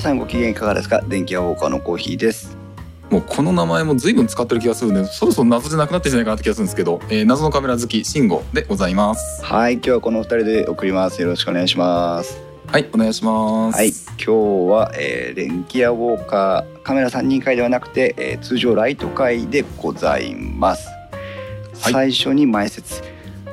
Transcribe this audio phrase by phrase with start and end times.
[0.00, 1.02] 皆さんご機嫌いかがですか？
[1.02, 2.56] 電気屋ウォーカーのコーヒーです。
[3.10, 9.44] もうこの名前も随分使ってる気がするんでそろそろ謎じゃなくなってんじゃないかなって気がするんですけど、えー、謎のカメラ好き慎吾でございます。
[9.44, 11.20] はい今日はこの二人で送ります。
[11.20, 12.40] よろしくお願いします。
[12.68, 13.76] はいお願いします。
[13.76, 14.32] はい今日
[14.72, 20.88] は、えー、電気屋ウォーカーカメラ3人会ではなくて、えー、通常ライト会でございます、
[21.82, 21.92] はい。
[21.92, 23.02] 最初に前説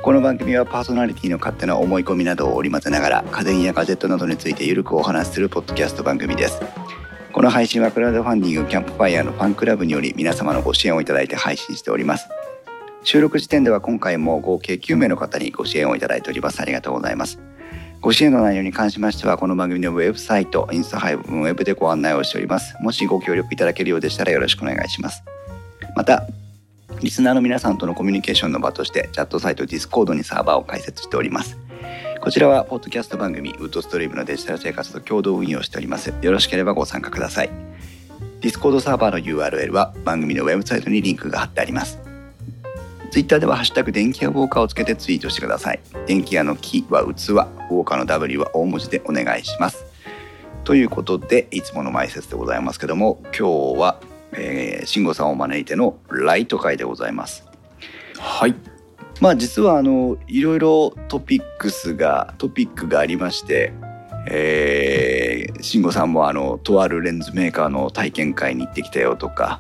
[0.08, 6.62] この番組はパーソナリティの勝手な思い込みなどを織り交ぜながら家電やガジェットなどについてゆるくお話しするポッドキャスト番組です。
[7.34, 12.30] この配信はクラウドファンディングキャンプファイヤーのファンクラブにより皆様のご支援をいただいて配信しております。
[13.04, 16.62] 収録時点では今回も合計9名の方にご支援をいただいております。
[16.62, 17.42] ありがとうございます
[18.00, 22.78] ご支援の内容に関しましてはこの番組のウェブサイトインスタ配分ウェブでご案内をしております。
[22.80, 25.22] もしご協力いただけるようでしたらよろしくお願いします。
[25.98, 26.26] また
[27.02, 31.58] リスナーの皆さんとのコミュニケーションの場としてチャットサイト Discord にサーバーを開設しております
[32.22, 37.50] こちらはポッドキャスト番組ウッドストリームのデジタル生活と共同運用しておりますよろしければご参加ください
[38.42, 42.08] Discord サーバーの URL は番組のウェブサイトにリンクが貼ってあります
[43.12, 45.80] ツイッターではハッシュタグ電気屋ウォーカーをつけてツイートしてください。
[46.08, 49.86] 電気屋の木は器、ウォーカーの W は大文字でお願いします。
[50.66, 54.02] ということで、いつもの前説でございますけども、今日は、
[54.38, 57.46] えー、慎吾さんを招いてのライト会でございます。
[58.18, 58.56] はい。
[59.20, 63.74] まあ実はあのいろいろトピックスがトピックがありまして、
[64.30, 69.60] えー、慎吾さんもあのとあるレンズメーカーの体験会に行ってきたよとか、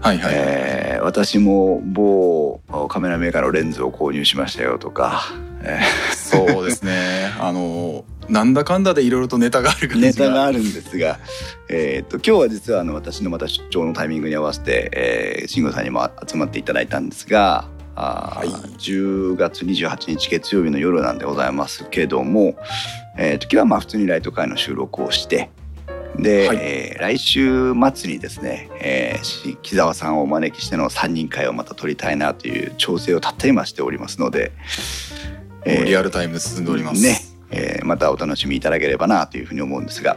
[0.00, 5.20] はいはい、えー私も某カメラメーカーのレンズを購入しましたよとか、
[5.60, 5.80] え
[6.14, 7.30] そうですね。
[7.38, 11.18] あのなんだかんだでいろいろとネタがあるネタがあるんですが、
[11.68, 17.68] えー、と今日は実はあの私のまた出張のタイミングに合わせて、えー、慎吾さんにも集まっていただいたんですが。
[17.96, 18.48] あーはい。
[18.48, 22.56] 10月28日月曜日の夜なんでございますけども、
[23.16, 25.50] えー、時はまあ普通にライト会の収録をして
[26.16, 26.58] で、はい。
[26.60, 34.52] えー来週末にですね、えーし木澤さんをお招きしての3人会をまた撮りたいなという調整をたった今しておりますので、
[35.66, 37.02] えーリアルタイムで進んでおります。
[37.02, 37.20] ね、
[37.54, 40.16] えーまたお楽しみいただければなというふうに思うんですが、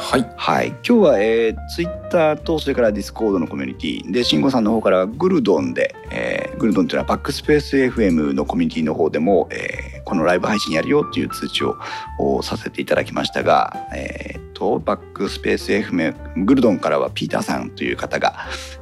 [0.00, 0.32] はい。
[0.36, 4.10] はい、今日は、えー、ツイッターとそれからディスコードのコミュニティ。
[4.10, 11.76] で慎吾さんの方からグルドンで、えーグルドンというのはバックスペース FM のコミュニティの方でも、えーこのライブ配信やるよっていう通知を
[12.18, 18.34] おさせていただきましたが、えーとバックスペース FM グルドンからはピーターさんという方が、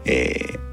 [0.05, 0.69] えー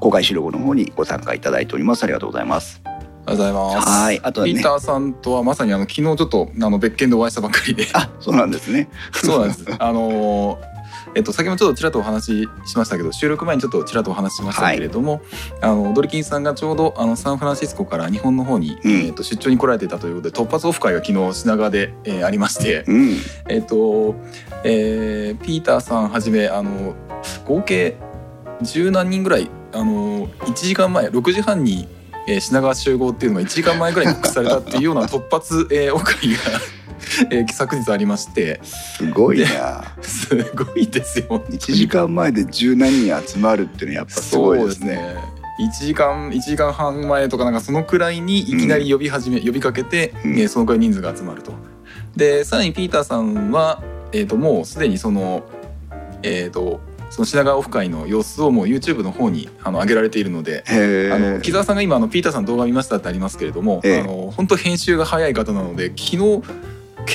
[0.00, 2.04] 公開収録の方にご参加いただいております。
[2.04, 2.82] ありがとうございます。
[3.26, 3.88] ありがとうございます。
[3.88, 4.54] はいあとはね。
[4.54, 7.86] ピーターさんとはまさにあの昨日ちょっとあの別件でお会いしたばっかりで。
[7.92, 8.88] あそうなんですね。
[9.12, 9.64] そうなんです。
[9.78, 10.74] あのー
[11.16, 15.22] えっと、先ほどちょっとちらっとお話ししましたけど収録前にちょっとちらっとお話ししましたけれども、
[15.60, 18.90] あのドリキンさんがちょうどあのサンフランシスコから日本の方に、うん。
[19.06, 23.16] えっと出張に来られていたということで突発オフ会が昨日品川で、えーありまして、うん。
[23.48, 24.16] えっと
[24.64, 26.94] えーピーターさんはじめあの
[27.44, 27.96] 合計
[28.62, 31.86] 十何人ぐらいあの1時間前6時半に、
[32.26, 36.38] えー品川集合っていうのが1時間前ぐらいに告知されたっていうような 突発、えーオフ会が、
[37.30, 39.84] えー昨日ありましてすごいな。
[40.02, 41.42] すごいですよ。
[41.50, 44.86] 1時間前で十何人集まるっていうのはやっぱすごいですね。
[44.88, 45.34] ですね。
[45.60, 51.52] 1時間1時間半前とかなんかそのくらいにいきなり呼び始め、呼びかけて、うんえーそのくらい人数が集まると。
[52.16, 55.42] でさらにピーターさんは、えー、ともうすでにその
[56.22, 56.80] えっ、と
[57.14, 60.64] その品川オフ会の様子をもう YouTube の方にあの上げられているので。
[60.66, 61.40] へあのえ。
[61.40, 66.42] 木澤さんが今あのピーターさんの動画見ましたってありますけれども、ええあの本当編集が早い方なので昨日今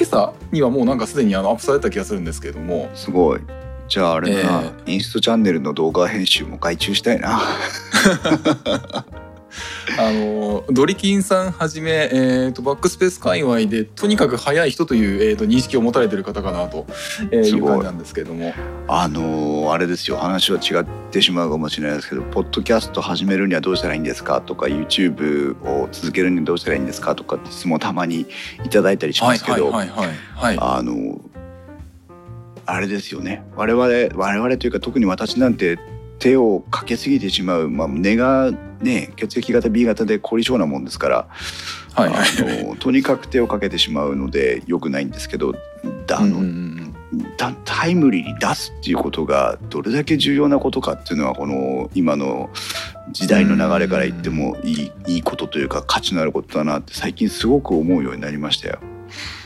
[0.04, 3.42] 朝にはもうなんかすでにあのアップされた気がするんですけれどもすごい。
[3.90, 7.42] じゃああれだな、えインストチャンネルの動画編集も外注したいな。
[9.98, 16.86] あのドリキンさんはじめ、えー、とバックスペース界隈でとにかく早い人という、えー、と認識を持たれている方かなと、
[17.32, 17.60] えーすごい。
[17.60, 18.54] いう感じなんですけれども。
[18.88, 20.18] あのーあれですよ。
[20.18, 28.26] 話は違ってしまうかもしれないですけどポッドキャスト始めるにはどうしたらいいんですかとか YouTube を続けるにはどうしたらいいんですかとかって質問をたまに
[28.66, 29.86] いただいたりしますけど、あ
[30.82, 31.20] のー
[32.66, 33.44] あれですよね。
[33.56, 33.84] 我々
[34.16, 35.80] 我々というか特に私なんて
[36.20, 38.52] 手をかけすぎてしまう、まあ、根が
[38.82, 41.28] ね血液型 B 型で凝り性なもんですから
[41.94, 42.64] はいはい。
[42.64, 45.54] あのとにかく手をかけてしまうので良くないんですけど
[46.06, 46.94] だあの、
[47.38, 52.50] だタイムリーに出すっていうことがどれだけ重要なことかっていうのはこの今の
[53.12, 58.80] 時代の流れから言ってもいいいいことというか価値のあることだなって最近すごく思うようになりましたよ。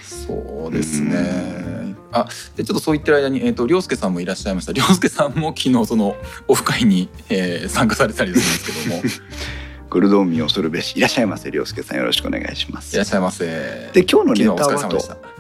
[0.02, 1.83] そうですね。
[2.14, 4.72] あでちょっとそう言ってる間に、えー、と涼介さんもいらっしゃいました。
[4.72, 6.16] 涼介さんも昨日その
[6.48, 9.04] オフ会に、えー参加されたりするんですけども。
[9.90, 11.98] グルドンミ恐るべしいらっしゃいませ涼介さん。
[11.98, 12.96] よろしくお願いします。
[12.96, 13.92] いらっしゃいませ。
[13.94, 14.98] で今日のネタはと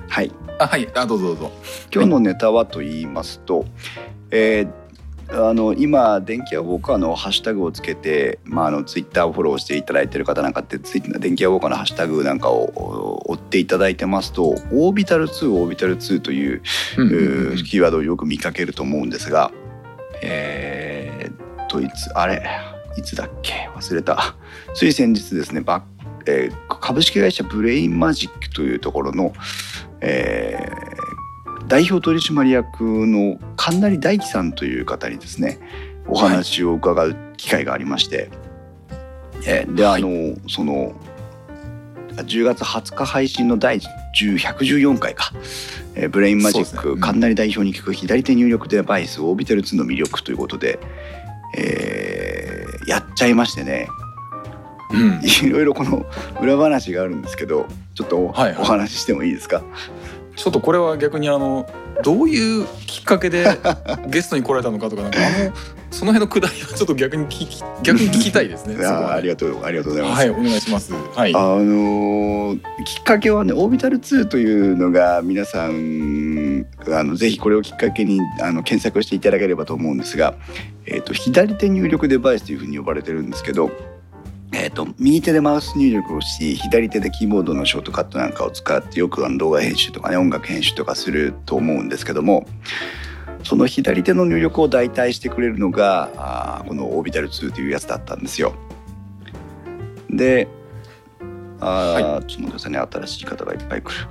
[0.07, 0.31] はい。
[0.59, 0.87] ああはい。
[0.93, 1.51] あどうぞどうぞ。
[1.91, 3.65] 今日のネタはと言いますと、
[4.29, 4.82] えー
[5.35, 16.61] あの今電気屋ウォーカーのハッシュタグをつけて、まあ、あのツイッターをフォローしていただいている方なんかってツイ電気屋ウォーカーのハッシュタグなんかを追っていただいてますとオービタル2オービタル2という,、
[17.63, 19.51] キーワードをよく見かけると思うんですが
[20.21, 22.43] えーっといつあれ
[22.95, 23.69] いつだっけ？
[23.75, 24.35] 忘れた。
[24.75, 25.83] つい先日ですねバ
[26.27, 29.33] えー株式会社ブレインマジックというところの、
[30.01, 31.12] えー
[31.73, 35.57] 代表取締役の神成大樹さんという方にですね
[36.05, 38.29] お話を伺う機会がありまして、
[39.47, 40.93] えーであの、その
[42.15, 45.31] 10月20日配信の第10 114回か、
[45.95, 46.93] えーブレインマジック、ね。
[46.93, 46.99] うん。
[46.99, 50.77] 神成代表に聞く左手入力デバイスオービタル2の魅力ということで、
[51.57, 53.87] えーやっちゃいましてね。
[54.91, 55.21] うん。
[55.25, 56.05] いろいろこの
[56.39, 57.65] 裏話があるんですけど
[57.95, 58.61] ちょっとお,、はいはい。
[58.61, 59.63] お話ししてもいいですか？
[60.35, 61.67] ちょっとこれは逆にあの
[62.03, 63.45] どういうきっかけで
[64.07, 65.53] ゲストに来られたのかとかなんかあの
[65.91, 68.75] その辺のくだりはちょっと逆に聞き逆に聞きたいですね。
[68.83, 70.19] あーありがとうありがとうございます。
[70.19, 70.91] はいお願いします。
[70.93, 71.35] はい。
[71.35, 80.35] あのーきっかけはねオービタル2というのが皆さんあのぜひこれをきっかけにあの検索していただければと思うんですが、
[80.85, 83.71] えー、と左手入力デバイスというふうに呼ばれてるんですけど、
[84.55, 92.45] えー、と右手でマウス入力をし左手でキーボードのショートカットなんかを使ってよくあの動画編集とかね音楽編集とかすると思うんですけども
[93.43, 98.53] その左手の入力を代替してくれるのがあーこのオービタル2というやつだったんですよ。
[100.09, 100.47] で
[101.59, 104.07] あー、ちょっと待ってくださいね新しい方がいっぱい来る。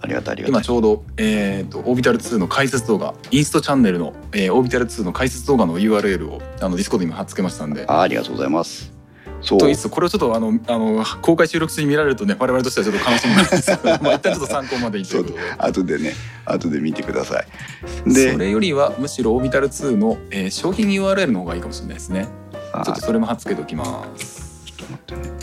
[0.00, 0.50] ありがたいありがたい。
[0.50, 7.84] 今ちょうど、えー、とオービタル2の解説動画インストチャンネルの、えー、オービタル2の解説動画の URL をあのディスコードに今貼っつけましたんで。
[7.86, 8.97] あありがとうございます。
[9.40, 15.38] そうと言いつつこれをちょっとあのあの公開収録中に見られるとね我々としてはちょっと悲しみなんですけど まあ一旦ちょっと参考までいうことで。
[15.58, 16.14] 後でね
[16.44, 18.12] 後で見てください。
[18.12, 22.28] でそれよりはむしろオービタル2の、えー商品 URL の方がいいかもしれないですね。
[22.72, 24.64] あちょっとそれも貼っつけておきます。
[24.66, 25.34] ちょっと待ってね。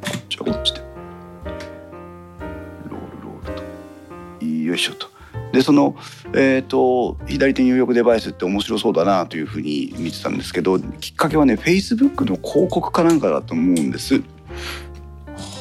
[0.00, 0.80] こっちはこっちで。
[0.80, 3.62] ロールロール
[4.40, 4.44] と。
[4.44, 5.11] よいしょと。
[5.52, 5.96] でその、
[6.34, 14.16] えー、と左手入力デバイスって面白そうだなというふうに見てたんですけどきっかけはね Facebook の広告かなんかだと思うんです。
[14.16, 14.22] は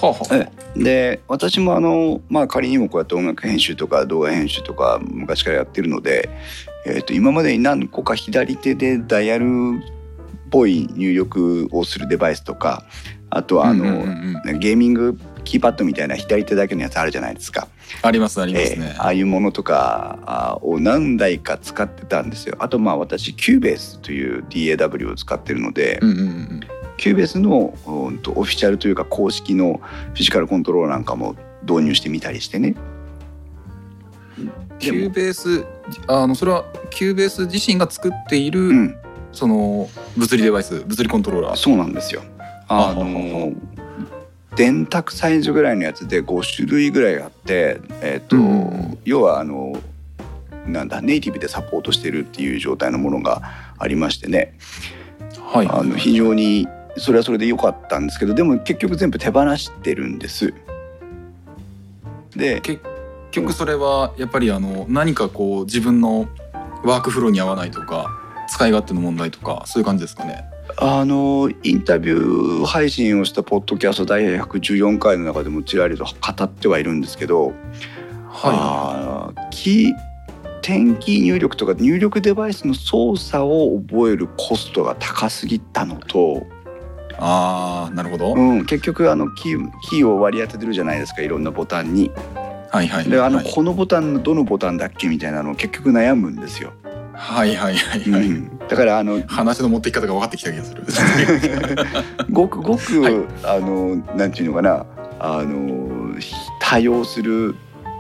[0.03, 0.35] あはあ。
[0.35, 0.61] ええ。
[0.83, 6.29] で私もあの、まあ、仮にもこうやって音楽編集とか動画編集とか昔からやってるので、
[6.85, 9.49] えー、と今までに何個か左手でダイヤルっ
[10.49, 12.85] ぽい入力をするデバイスとか
[13.29, 14.03] あとはあの、
[14.59, 17.67] ゲーミングキーパッドみたいな左手だけのやつあるじゃないですか。
[18.01, 18.97] ありますありますねえ。
[18.97, 22.55] ーああいうものとかあを何台か使ってたんですよ。
[22.59, 26.61] あとまあ私キューベースという DAW を使ってるので、うんうんうん
[26.97, 29.81] キューベースのうんとオフィシャルというか公式の
[30.13, 32.75] フィジカルコントローラーなんかも導入してみたりしてね。
[34.77, 35.65] キューベース
[36.07, 38.95] あのそれはキューベース自身が作っている、うん、
[39.31, 41.55] その物理デバイス物理コントローラー。
[41.55, 42.21] そうなんですよ。
[42.67, 43.51] あの
[44.55, 49.73] 電卓サイズぐらいのやつで5種類ぐらいあって、えっとうん要はあの
[50.67, 53.41] なんだネイティブでサポートしてるっていう状態のものが
[53.79, 54.53] ありましてね、
[55.53, 56.67] はいあの非常に
[56.97, 60.53] それはそれで良かったんですけどでも結局全部手放してるんです。
[62.35, 62.81] で結
[63.31, 66.27] 局それはやっぱりあの何かこう自分の
[66.83, 68.07] ワークフローに合わないとか
[68.49, 70.45] 使い勝手の問題とかそういう感じですかね。
[70.83, 77.53] あのインタビュー配信をしたポッドキャスト第114回の中でもちらりと語ってはいるんですけど、
[78.27, 79.93] はあーキー
[80.63, 86.41] 点キー入力とか入力デバイスの操作を覚えるコストが高すぎたのと、い。
[87.19, 88.33] ああなるほど。
[88.33, 92.09] うん、結局あのキーキーを割り当ててるじゃないですかいろんなボタンに。
[92.71, 96.73] はいはいであの、はいこのボタンのどのボタンだっけみたいなのを結局悩むんですよ。
[97.13, 98.25] はいはいはいはい。
[98.25, 100.83] うんだからあの話の持ってき方が分かってきた気がする。
[102.31, 104.85] ごくごく、はいあのなんていうのかな
[105.19, 106.15] あの
[106.61, 107.53] 多用する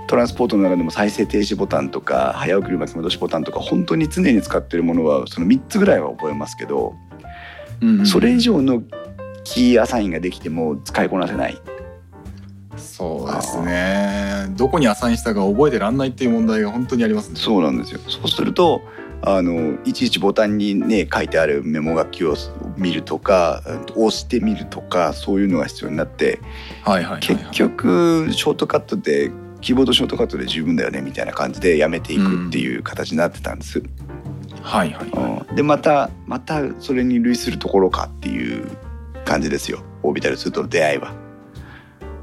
[0.07, 6.95] トランスポートの中でも再生停止ボタンとか早送り巻き戻しボタンとか本当に常に使ってるものはその3つぐらいは覚えますけど、
[7.81, 8.81] うんうんそれ以上の
[9.43, 11.59] キーアサインができても使いこなせない。
[12.77, 14.47] そうですね。
[14.51, 17.35] どこにアサインしたか覚えてらんないっていう問題が本当にありますね。
[17.37, 18.83] そうなんですよそうすると
[19.23, 22.35] あのいちいちボタンにね書いてあるメモ書きを
[22.77, 23.61] 見るとか
[23.95, 26.39] 押してみるとかそういうのが必要になって
[26.83, 27.21] はいはい。
[27.21, 33.83] 結局ショートカットでキーボードショートカットで十分だよねみたいな感じでやめていくっていう形になってたんです。
[34.63, 35.45] はいはいはい。
[35.49, 38.67] うんでまたまたそれに類するところかっていう
[39.25, 41.13] 感じですよオービタル2との出会いは。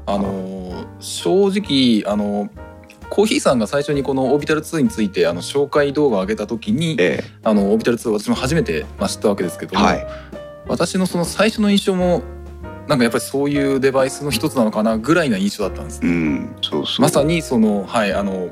[0.05, 0.59] あのー
[0.99, 2.49] 正直あの
[3.09, 10.07] コーヒーさんが最初にこのオービタル2についてあの紹介動画を上げた時に、えあのオービタル2私も初めて、まあ、知ったわけですけえども、はい。
[10.67, 12.21] 私のその最初の印象も
[12.87, 16.01] なんかやっぱりそういうデバイスの一つなのかなぐらいな印象だったんです。
[16.01, 16.09] ね。
[16.09, 17.01] うんそうそう。
[17.01, 18.49] まさにそのはいあの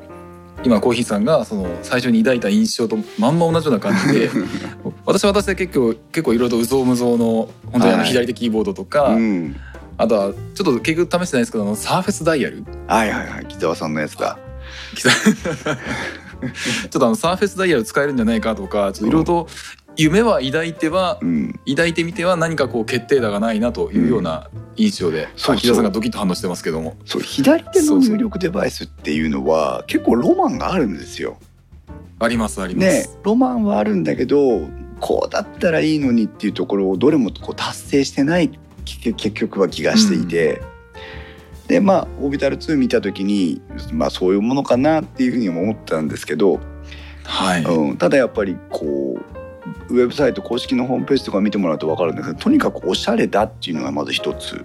[0.63, 4.29] 今コーヒーさんがその最初に抱いた印象とまんま同じような感じで
[5.05, 8.07] 私は私で結構結構いろいろとうぞうむぞうの本当にあのはい。
[8.07, 9.55] 左手キーボードとか、うん。
[9.97, 12.63] あとはちょっと結局試してないですけどあのサーフェスダイヤル。
[12.87, 13.45] はいはいはい。
[13.45, 14.37] 木澤さんのやつだ
[14.95, 15.11] ちょ
[16.87, 19.47] っとあのサーフェスダイヤル使えるんじゃないかとかちょっといろいろと
[19.97, 21.59] 夢は抱いてはうん。
[21.67, 26.95] 抱いてみては何かこう決定打がないなというような印象で、木田さんがドキッと反応してますけども。
[27.03, 31.37] そう左手の入力デバイスっていうのは結構ロマンがあるんですよ。
[32.19, 32.87] ありますあります。
[32.87, 34.61] ねロマンはあるんだけど
[34.99, 38.51] こうだったらいいのにっていうところをどれもこう達成してない
[38.85, 40.61] 結結局は気がしていて、
[41.67, 46.59] でまあ「オービタル2」見た時にまあそういうものかなっていうふうにも思ったんですけど、
[47.23, 49.19] はい、うん、ただやっぱりこ
[49.89, 54.63] うウェブサイト公式のホームページとか見てもらうと分かるんですけどとにかくおしゃれだっていうのがまず一つ、は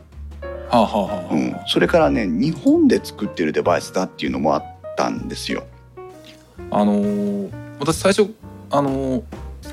[0.70, 1.34] あ、はあはあ。
[1.34, 4.64] うん、それからね日本で作ってるデバイスだっていうのもあっ
[4.96, 5.64] たんですよ。
[6.70, 8.32] あのー私最初
[8.70, 9.22] あのー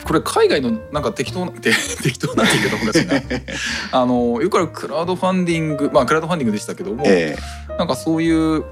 [0.10, 3.13] これ海外のなんか適当なて 適当なって言い方もおかしいな
[3.94, 7.38] あのーよくあるクラウドファンディングまあクラウドファンディングでしたけども、え
[7.78, 8.63] なんかそういう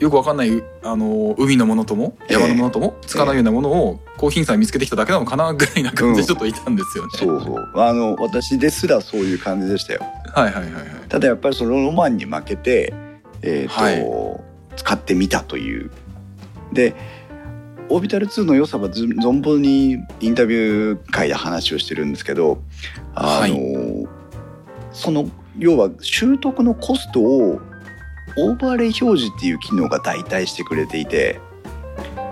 [0.00, 7.10] よくわかんないあのー海のものともええ山のものともつかないようなものをコーヒーさん見つけてきただけなのかなぐらいな感じでちょっといたんですよね。
[7.14, 10.00] えそうそうあの私ですらそういう感じでしたよ。
[10.34, 10.84] はいはいはいはい。
[11.08, 12.92] ただやっぱりそのロマンに負けて、
[13.42, 15.92] えーとはい使ってみたという。
[16.72, 16.94] で
[17.90, 22.62] オービタル2の良さはず存分にインタビュー会で話をしてるんですけど
[23.14, 24.08] あの、
[24.92, 25.28] その
[25.58, 27.60] 要は習得のコストを
[28.38, 31.40] オーバーレイ表示っていう機能が代替してくれていて、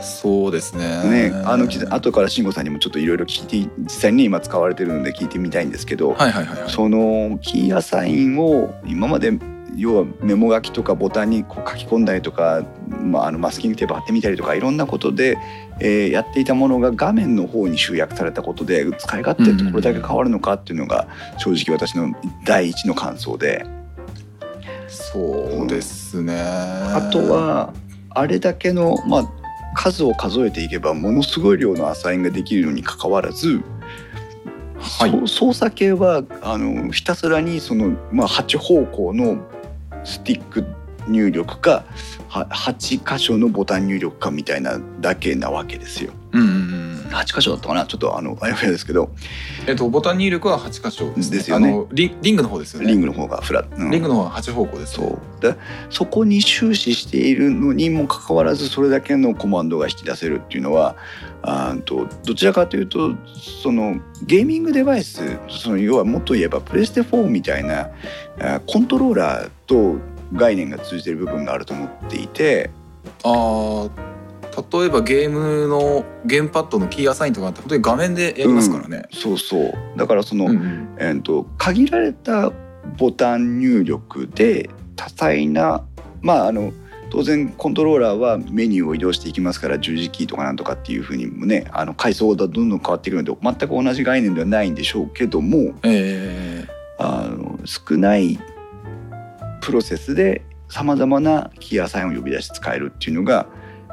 [0.00, 1.31] そうですね。
[1.31, 6.71] ね、あのき後から慎吾さんにもちょっといろいろ聞いて実際に今使われてるので聞いてみたいんですけど、はいはいはいはい。
[6.71, 9.33] そのキーアサインを今まで
[9.78, 15.38] 要はメモ書きとかボタンにこう書き込んだりとか、まあ、あのマスキングテープ貼ってみたりとかいろんなことで、
[15.80, 21.06] えーやっていたものが画面の方に集約されたことで使い勝手ってこれだけ変わるのかっていうのが
[21.38, 22.12] 正直私の
[22.44, 23.64] 第一の感想で。
[24.88, 26.35] そうですね。
[26.40, 27.73] あとは
[28.11, 29.32] あれだけの、まあ、
[29.76, 33.61] 数を数えていけばものすごい量のアサインができるのにかかわらず
[34.80, 35.28] はい。
[35.28, 39.38] 操作系はあのひたすらにその、まあ、8方向の
[40.05, 40.64] スティック
[41.09, 41.85] 入力か
[42.28, 46.12] は8箇所のボタン入力かみたいなだけなわけですよ。
[46.33, 47.11] うんうんうん。
[47.11, 47.87] 8箇所だったかな？
[47.87, 49.11] ちょっとあのあやふやですけど。
[49.67, 51.69] えっとボタン入力は8箇所です,、ですよね。
[51.69, 52.88] あのリリングの方ですよね。
[52.88, 53.90] リングの方がフラット、うん。
[53.90, 55.19] リングの方は8方向です、そう。
[55.40, 55.55] で
[55.88, 60.97] そこに終始しているのにもかかわらずそれだけのコマンドが引き出せるっていうのは
[61.43, 63.14] あーとどちらかというと
[63.62, 67.88] そのゲーミングデバイスその要はもっと言えばプレステ4みたいな
[68.67, 69.97] コントローラーと
[70.33, 72.71] 概念が通じてる部分があると思っていて。
[73.23, 73.91] あー
[74.81, 79.05] 例えばゲームのゲームパッドのキーアサインとかって本当に画面でやりますからね。
[79.13, 79.73] そうそう。
[79.97, 80.97] だからその、うんうん。
[80.99, 82.51] えー、と限られた
[82.97, 85.85] ボタン入力で多彩な
[86.23, 86.73] まああの
[87.11, 96.67] 当然コントローラーはメニューを移動していきますから十字キーとかなんとかっていうふうにもねあの階層がどんどん変わっていくので全く同じ概念ではないんでしょうけどもえ。
[96.99, 98.41] あの少ない
[99.69, 103.47] プロセスでさまざまなキーアサインを呼び出し使えるっていうのが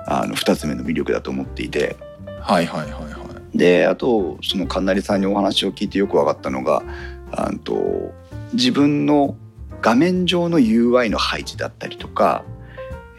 [0.07, 1.97] あの2つ目の魅力だと思っていて。
[2.25, 3.09] ーはいはいはいは
[3.53, 3.57] い。
[3.57, 6.81] であとその神成さんにお話を聞いてよく分かったのが
[7.31, 8.13] あんと
[8.53, 9.35] 自分の
[9.81, 12.45] 画面上の UI の配置だったりとか、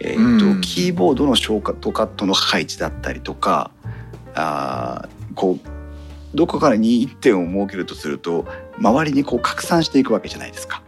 [0.00, 3.70] えーとうんキーボードのショートカットの配置だったりとか
[4.34, 8.46] あーこうどこからに1点を設けるとすると
[8.78, 10.82] 周りにこう拡散していくわけじゃないですか。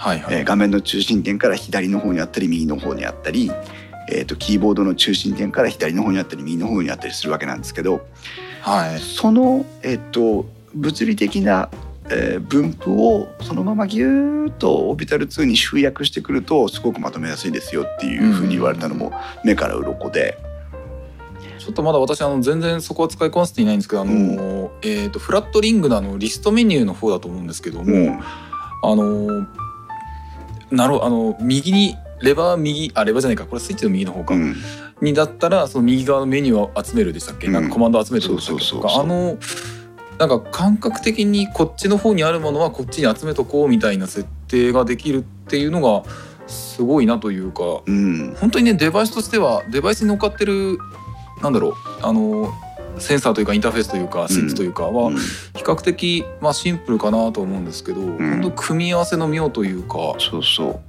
[0.00, 0.34] はいはい。
[0.34, 3.52] えー画面の中心点から左の方にあったり右の方にあったり、
[4.10, 8.06] えー、とキーボードの中心点から左の方にあったり右の方にあったりするわけなんですけど
[8.62, 8.98] はい。
[8.98, 11.68] その、えっと、物理的な、
[12.08, 19.12] えー分布をそのままギューッとオービタル2に集約してくるとすごくまとめやすいですよっていうふうに言われたのも
[19.44, 20.36] 目から鱗で、
[21.58, 28.20] ちょっとまだ私あの全然そこは使いこなせていないんですけどあの、えっ、とフラットリングのあのリストメニューの方だと思うんですけども、うん
[28.82, 29.46] あの
[30.70, 33.46] なるほどあの右にレバー右あレバーじゃないか。
[33.46, 34.54] これスイッチの右の方か、うん。
[35.00, 37.64] にだったらその右側のメニューを集めるでしたっけ、うんなん。
[37.64, 38.64] かコマンドを集めてるでしたっけ？
[38.72, 39.38] とかあの
[40.18, 46.04] なんか感覚的にこっちの方にあるものはこっちに集めとこうみたいな設定ができるっていうのが
[46.46, 47.62] すごいなというか。
[47.86, 48.36] うん。
[48.38, 50.78] 本当にねデバイスとしてはデバイスに乗っかってる
[51.42, 52.52] なんだろうあの
[53.00, 55.16] センサーというかインターフェースというかスイッチというかはうん。
[55.16, 58.16] 比較的、まあ、シンプルかなと思うんですけど、ん。
[58.16, 60.14] 本当組み合わせの妙というか。
[60.18, 60.80] そうそう。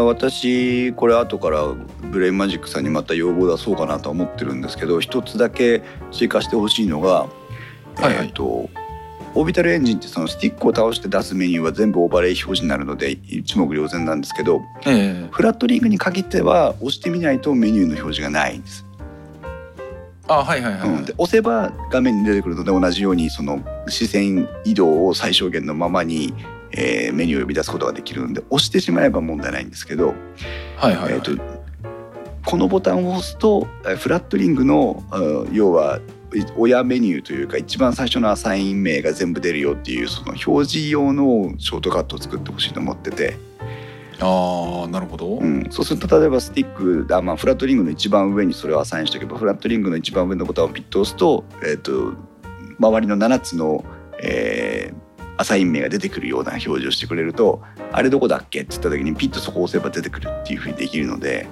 [0.00, 1.64] 私これ後から
[2.12, 7.26] ブレインマジックさんにまた要望出そうかなとは思ってるんですけど一つだけ追加してほしいのが、
[7.96, 8.26] はいはい。
[8.26, 8.70] えっ、と
[9.34, 15.28] オービタルエンジンってそのスティックを倒して出すメニューは全部オーバーレイ表示になるので一目瞭然なんですけどええ。
[15.30, 18.87] フラットリングに限っては押してみないとメニューの表示がないんです。
[20.28, 26.34] あはいはいはい、はいうん、で押せば画面に出てくるので同じようにその視線移動を最小限のままに、
[26.72, 30.14] えーメニューを呼び出すことができるので押してしまえば問題ないんですけど、
[30.76, 31.42] はいはいはい、えー、と
[32.44, 36.00] このボタンを押すとえーフラットリングのうん要は
[36.56, 43.38] 親メニューというか一番最初のアサイン名が全部出るよっていうその表示用のショートカットを作ってほしいと思ってて、
[44.20, 52.14] あなるほど、うん、そうすると例えばスティックあ、まあ、フラットリングの一番上にそれをアサインしておけばフラットリングの一番上のボタンをピッと押すと,、えー、と
[52.78, 53.84] 周りの7つの、
[54.22, 55.08] えー
[55.38, 61.46] アサイン名が出てくるような表示をしてくれるとあれどこだっけって言った時にピッとそこを押せば出てくるっていうふうにできるので、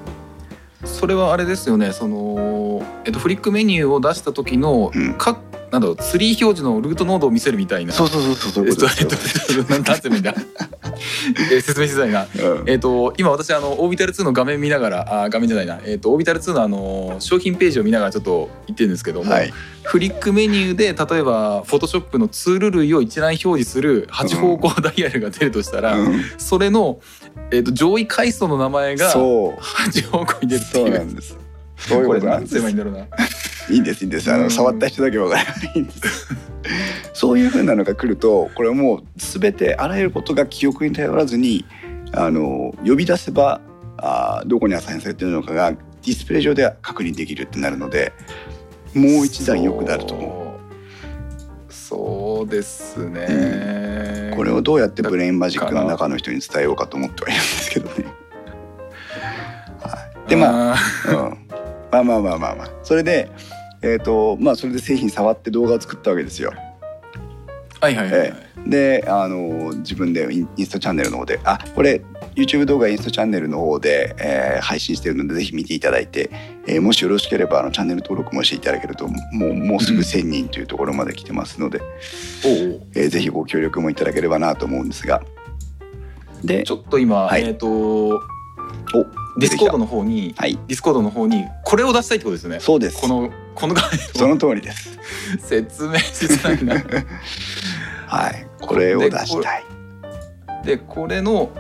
[0.84, 1.92] それはあれですよね。
[1.92, 5.14] その、えっと、フリックメニューを出した時の、うん。
[5.14, 5.38] か
[5.70, 7.92] なんだろうツリー表示のルートノードを見せるみたいな。
[7.92, 9.62] そうそうそうそうそういえうことえですよ。
[9.62, 10.34] っとなんなんて言えばいいんだ。
[11.52, 12.26] えー説明しづらいな。
[12.50, 12.68] うん。
[12.68, 15.80] えっと今私あのオービタル2の画面見ながらあ画面じゃないな。
[15.84, 19.52] えっとオービタル2のあの商品ページを見ながらちょっと言ってるんですけども、はい。
[19.82, 26.22] フリックメニューで例えばフォトショップのツール類を一覧表示する8方向ダイヤルが出るとしたら、うん。
[26.38, 27.00] それの、
[27.50, 29.60] えっと上位階層の名前がそう。
[29.60, 31.38] 8方向に出るってそういうなんです。
[31.76, 32.26] そういうこと？
[32.26, 33.00] なんですいいんだろうな。
[33.00, 33.06] い
[33.76, 34.32] いんですいいんです。
[34.32, 34.44] あうん。
[34.44, 36.26] の触った人だけわからないんです。
[37.12, 41.64] そういうふうなのが来るとこれはもう全てあらゆることが記憶に頼らずに
[42.12, 43.60] あの呼び出せば
[43.98, 48.12] あどこにアサインされているのかがディスプレイ上で確認できるってなるので
[48.94, 51.72] もう一段良くなると思う。
[51.72, 52.36] そう。
[52.38, 53.26] そうですね、
[54.36, 58.04] これをどうやってブレインマジックの中の人に伝えようかと思ってはいるんですけどね。
[59.80, 61.48] はい、でまあ、あうん、
[61.90, 63.30] まあまあまあまあまあそれで
[63.82, 66.52] えっ、とまあそれで製品触って動画を作ったわけですよ。
[67.80, 68.46] ーはいはいはい、はい。
[68.66, 72.02] であの自分でインスタチャンネルの方であこれ
[72.34, 76.30] YouTube 動画インスタチャンネルの方で、えー配信してるのでぜひ見ていただいて、
[76.66, 79.14] えーもしよろしければあのチャンネル登録もしていただけるとも
[79.48, 82.82] うもうすぐ1,000人というところまで来てますので、おうおう。
[82.94, 85.22] えーぜひご協力もいただければなと思うんですが。
[86.44, 87.44] でちょっと今、はい。
[87.44, 88.20] えっ、とお
[89.38, 90.58] ディスコードのの方にはい。
[90.66, 92.60] ディスコードの方にこれを出したいってことですよね。
[92.60, 93.00] そうです。
[93.00, 93.82] このこの画
[94.14, 94.98] その通りです。
[95.38, 96.52] 説明しづら。
[96.54, 96.74] い な
[98.06, 98.46] はい。
[98.60, 99.64] これを出したい。
[100.64, 101.50] でこれの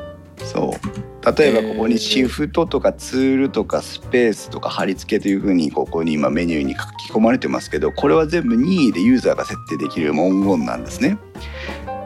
[0.44, 1.36] そう。
[1.38, 11.18] 例えばここにシフトとかツールとかスペースとか貼り付けというふうにここに今メニューに書き込まれてますけどこれは全部任意でユーザーが設定できる文言なんですね。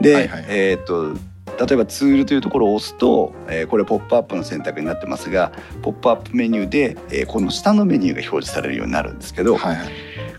[0.00, 1.14] で、はいはいえっ、と
[1.61, 9.88] 例えばツールというところを押すと、えーこれポップアップの選択になってますがポップアップメニューで、えーこの下のメニューが表示されるようになるんですけど、はいはい。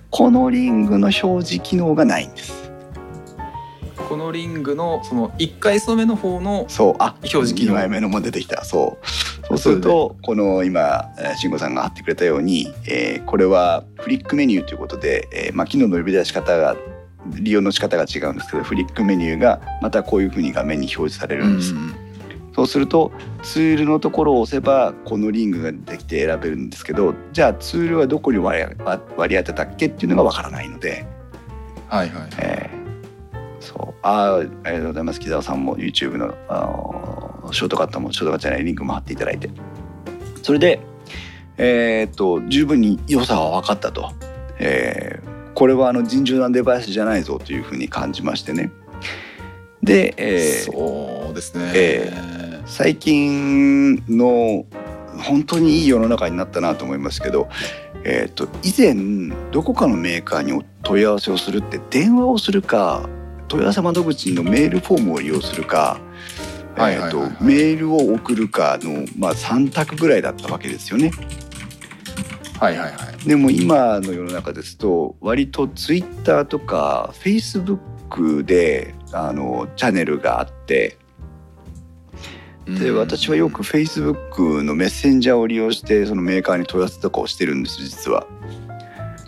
[0.10, 2.72] このリングの表示機能がないんです。
[4.10, 6.96] このリングのその1階層目の方のそう。
[7.00, 7.74] あ表示機能。
[7.74, 8.66] 2枚目のも出てきた。
[8.66, 9.08] そう。
[9.48, 16.76] そうするとこの今えー慎吾さんが貼ってくれたように、えーこれはフリックメニューということで、えーまあ、機能の呼び出し方が
[17.28, 21.96] 利用の仕方が違うんですけどフリックメニューがまたこういうふうに画面に表示されるんです、うん
[22.54, 31.06] そうするとツールのところを押せばこのリングが出てきて選べるんですけどじゃあツールはどこに割り当てたっけっていうのがわからないので、
[31.88, 32.30] はいはい。
[32.40, 34.00] えーそう。
[34.02, 35.20] あーありがとうございます。
[35.20, 39.50] 木澤さんも YouTube のあのショートカットもショートカットじゃないリンクも貼っていただいて。
[40.44, 40.82] それで
[41.58, 44.12] えーっと十分に良さは分かったと、
[44.60, 48.72] えーこれはあの尋常なデバイスじゃないぞというふうに感じましてね。
[49.84, 54.66] で、えーそうですね、え最近の
[55.18, 57.50] 本当にいい世の中になったなと思いますけど、
[58.04, 63.08] えー、と以前どこかのメーカーにお問い合わせをするって電話をするか
[63.48, 66.00] 問い合わせ窓口のメールフォームを利用するか、
[67.42, 71.12] メールを送るかの、まあ、3択ぐらいだったわけですよね。
[72.62, 73.28] はいはいはい。
[73.28, 80.96] でも今の世の中ですと割とツイッターとかフェイスブックであのチャンネルがあって
[82.68, 82.98] でうん。
[82.98, 88.28] 私はよく Facebook のメッセンジャーを利用してそのメーカーに問い合わせとかをしてるんです実は。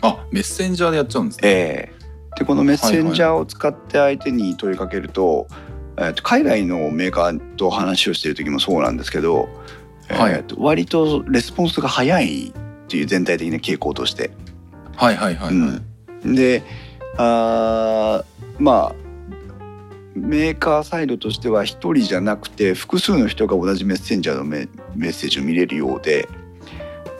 [0.02, 1.48] あメッセンジャーでやっちゃうんですね。
[1.48, 2.38] ええ。
[2.38, 5.48] でこのメッセンジャーを使って相手に問いかけると,、
[5.96, 9.48] えーと海外のメーカーと話をしている時もそうなんですけど、
[10.08, 10.34] はい。
[10.34, 12.52] えーと割とレスポンスが早い
[12.84, 14.30] っていう全体的な傾向として。
[14.96, 15.54] はいはいはいはい、
[16.24, 16.34] うん。
[16.34, 16.62] で
[17.16, 18.94] あーまあ
[20.14, 26.28] メーカーサイドとしては一人じゃなくて複数の人が同じメッセンジャーのメメッセージを見れるようで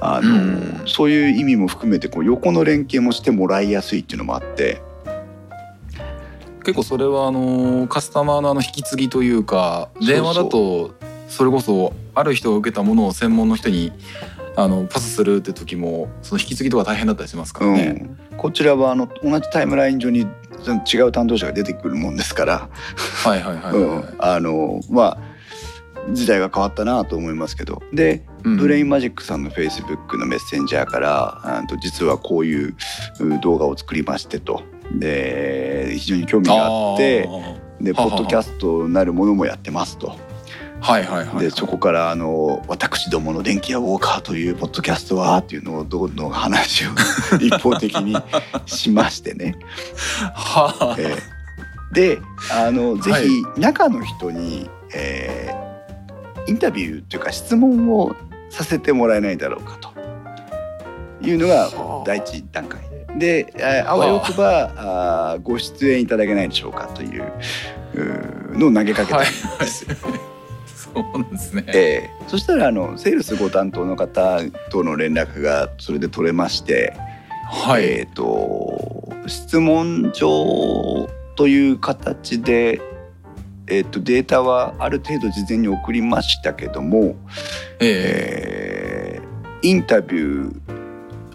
[0.01, 0.83] あの、うん。
[0.87, 4.81] そういう意味も含めてこう横の連携もしてもらいやすいっていうのもあって。
[6.65, 10.95] 結構それはあのカスタマーのあの引き継ぎというか電話だと
[11.29, 13.93] それこそある人が受けたものを専門の人に
[14.57, 18.19] あのパスするって時もその引き継ぎとか大変だったりしますからね。
[18.31, 20.27] うん、こちらはあの同じタイムライン上に
[20.93, 22.69] 違う担当者が出てくるもんですから、
[23.25, 25.19] はいはいはいはい、うん、あのまあ
[26.13, 27.83] 時代が変わったなと思いますけど。
[27.93, 28.57] でうん。
[28.59, 32.77] ブレインマジックさんのフェイスブックのメッセンジャーからあと実はこういう
[33.21, 34.63] う動画を作りましてと。
[34.93, 37.29] で非常に興味があって
[37.81, 40.17] でポッドキャストなるものもやってますと
[40.81, 41.27] はいはいはい。
[41.29, 46.91] はいでそこからあの「私どもの電気屋ウォーカーというポッドキャストは」っていうのをどんどん話を
[47.41, 48.17] 一方的に
[48.67, 49.57] しましてね。
[50.35, 51.35] はえー
[51.95, 52.19] で
[52.51, 53.29] あのぜはい。
[53.29, 55.65] ひ中の人に、えー
[56.47, 58.15] インタビューというか質問を
[58.51, 59.89] させてもらえないだろうかと。
[61.27, 62.05] いうのがはあ。
[62.07, 62.81] 第一段階
[63.19, 63.45] で。
[63.47, 65.37] でえーあわよくばあ。
[65.39, 67.33] ーご出演いただけないでしょうかという
[68.59, 69.29] のを投げかけたんはい。
[69.61, 69.87] です。
[70.95, 71.65] そうなんですね。
[71.69, 76.97] えーそしたらあのセールスご担当の方との連絡がそれで取れまして、
[77.51, 82.81] はい、えー、と質問状という形で、
[83.67, 87.15] えー、とデータはある程度事前に送りましたけども、
[87.81, 89.21] ええ。
[89.21, 90.61] ーインタビュー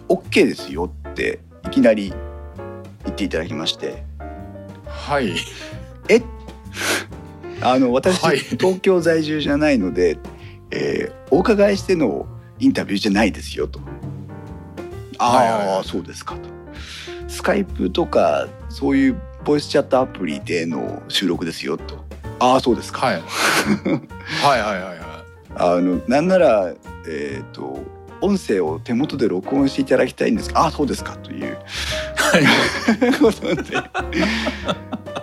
[0.08, 2.12] OK ですよっていきなり
[3.04, 4.04] 言っていただきまして。
[4.18, 5.34] ーはい。
[6.08, 6.22] え
[7.62, 10.18] あの私、はい東京在住じゃないので、
[10.70, 12.26] えーお伺いしての
[12.58, 13.80] インタビューじゃないですよと。
[15.18, 16.40] ああ、そうですかと。
[17.28, 22.04] スカイプとかそういうボイスチャットアプリでの収録ですよと。
[22.40, 23.06] ああそうですか。
[23.06, 23.14] はい
[24.42, 24.98] はいはいはいはい
[25.56, 26.72] あのなんなら
[27.06, 27.78] えっ、と
[28.20, 30.52] 音声を手元で録音していただきたいんです。
[30.52, 31.16] がああそうですか。
[31.16, 31.58] という。
[32.16, 33.12] はい。
[33.18, 33.78] ことで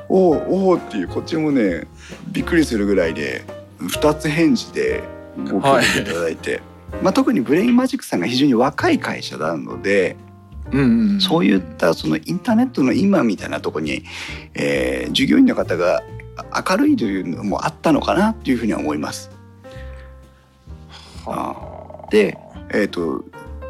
[0.10, 1.88] おうおうっていうこっちもね
[2.32, 3.46] びっくりするぐらいで
[3.80, 5.04] 2つ返事で
[5.38, 6.04] ご協力い。
[6.06, 6.62] ただいて、
[7.02, 10.16] まあ、特にブレインマジックさんが非常に若い会社なので
[10.72, 14.04] うんうんそういったそのインターネットの今みたいなところに、
[14.54, 16.04] えー従業員の方が
[16.70, 19.32] 明るいというのもあったのかなっていうふうには思います。
[21.26, 22.12] はあ。
[22.12, 22.38] で
[22.72, 23.24] えー、と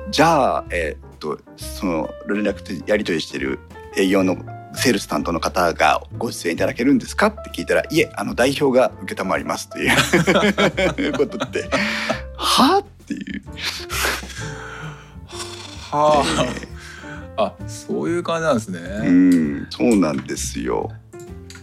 [0.10, 3.60] じゃあ、えー、とその連絡でやり取りしてる
[3.96, 4.38] 営業の
[4.74, 9.88] セールス担当の方がご出演いただけるんですかって聞いたら「いえあの代表が承ります」とい
[11.10, 11.70] う ことで
[12.38, 13.42] 「はあ?」っていう。
[15.90, 16.24] は
[17.38, 18.80] あ、あそういう感じなんですね。
[18.80, 20.92] うんそうなんですよ。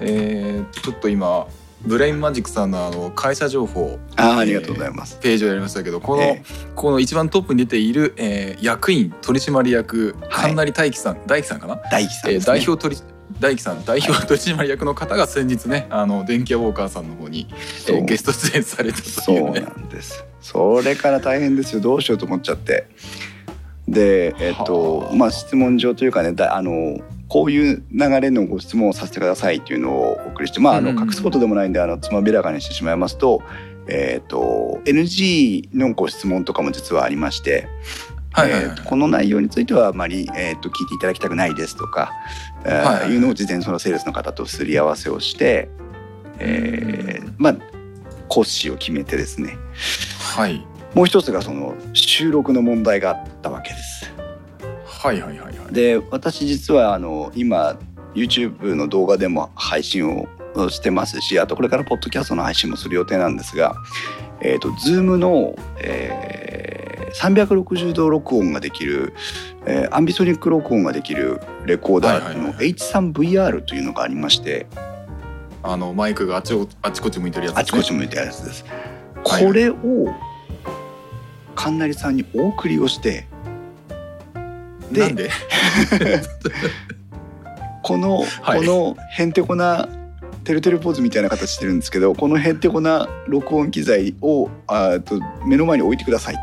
[0.01, 1.47] えー、ちょっと今
[1.87, 5.19] ブレインマジックさんのあの会社情報あーありがとうございます。
[5.21, 6.43] ページをやりましたけどこの、え
[6.75, 12.45] この一番トップに出ている、えー役員取締役はい神成大樹さん、大樹さんかな、大樹さんえー。
[12.45, 13.03] 代表取り
[13.41, 19.61] 大樹さん代表取締役の方が先日ねあの電気屋ウォーカーさんの方に、えそうーゲスト出演されたとそいううね。
[19.61, 20.25] なんです。
[20.41, 21.81] それから大変ですよ。
[21.81, 22.87] どうしようと思っちゃって。
[23.89, 33.43] で、えっとはあまあ質問状というかね、だあのこういう流れのご質問をさせてくださいっていうのをお送りして、まああのうん隠すことでもないんであのつまびらかにしてしまいますと、
[33.89, 37.69] えっと NG のご質問とかも実はありまして、
[38.33, 38.71] はいはいはい。
[38.71, 42.13] えーとこの内容についてはあまり、えー、と聞いていただきたくないですとか、
[42.65, 43.17] えーはいはいい。
[43.17, 45.69] うのを事前にそのセールスの方とすり合わせをして、
[46.39, 47.57] えーまあ
[48.29, 49.57] 骨子を決めてですね。
[50.37, 50.65] はい。
[50.95, 54.13] もう一つがその収録の問題があったわけです。
[54.87, 55.54] はいはいはいはい。
[55.75, 57.77] で私実はあの今
[58.15, 60.27] YouTube の動画でも配信を
[60.71, 63.75] してますしあとこれからポッドキャストの配信もする予定なんですが、
[64.41, 66.35] えー、と Zoom の、えー
[67.15, 69.15] 360度録音ができる、
[69.67, 74.67] えーアンビソニック録音ができるレコーダーのはいはいはい H3VR というのがありまして
[75.63, 77.79] あのマイクがあちこあちこち向いてるやつですね。
[77.79, 78.65] あちこち向いてあるやつです。
[79.25, 79.77] はいこれを
[81.55, 83.27] 神成さんにお送りをしてで
[84.91, 85.31] なんで？
[87.83, 88.59] この、はい。
[88.61, 89.89] このへんてこな
[90.45, 96.37] てるてるポーズみたいな形してるんですけどこのへんてこな録音機材をあーと目の前に置いてください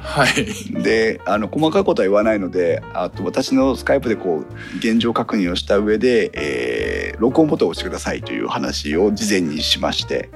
[0.00, 0.46] はい。
[0.72, 0.82] と。
[0.82, 10.30] であの細かいことは言わないのであと私のスカイプでこう現状確認をした上で、えー録音ボタンを押してくださいという話を事前にしまして。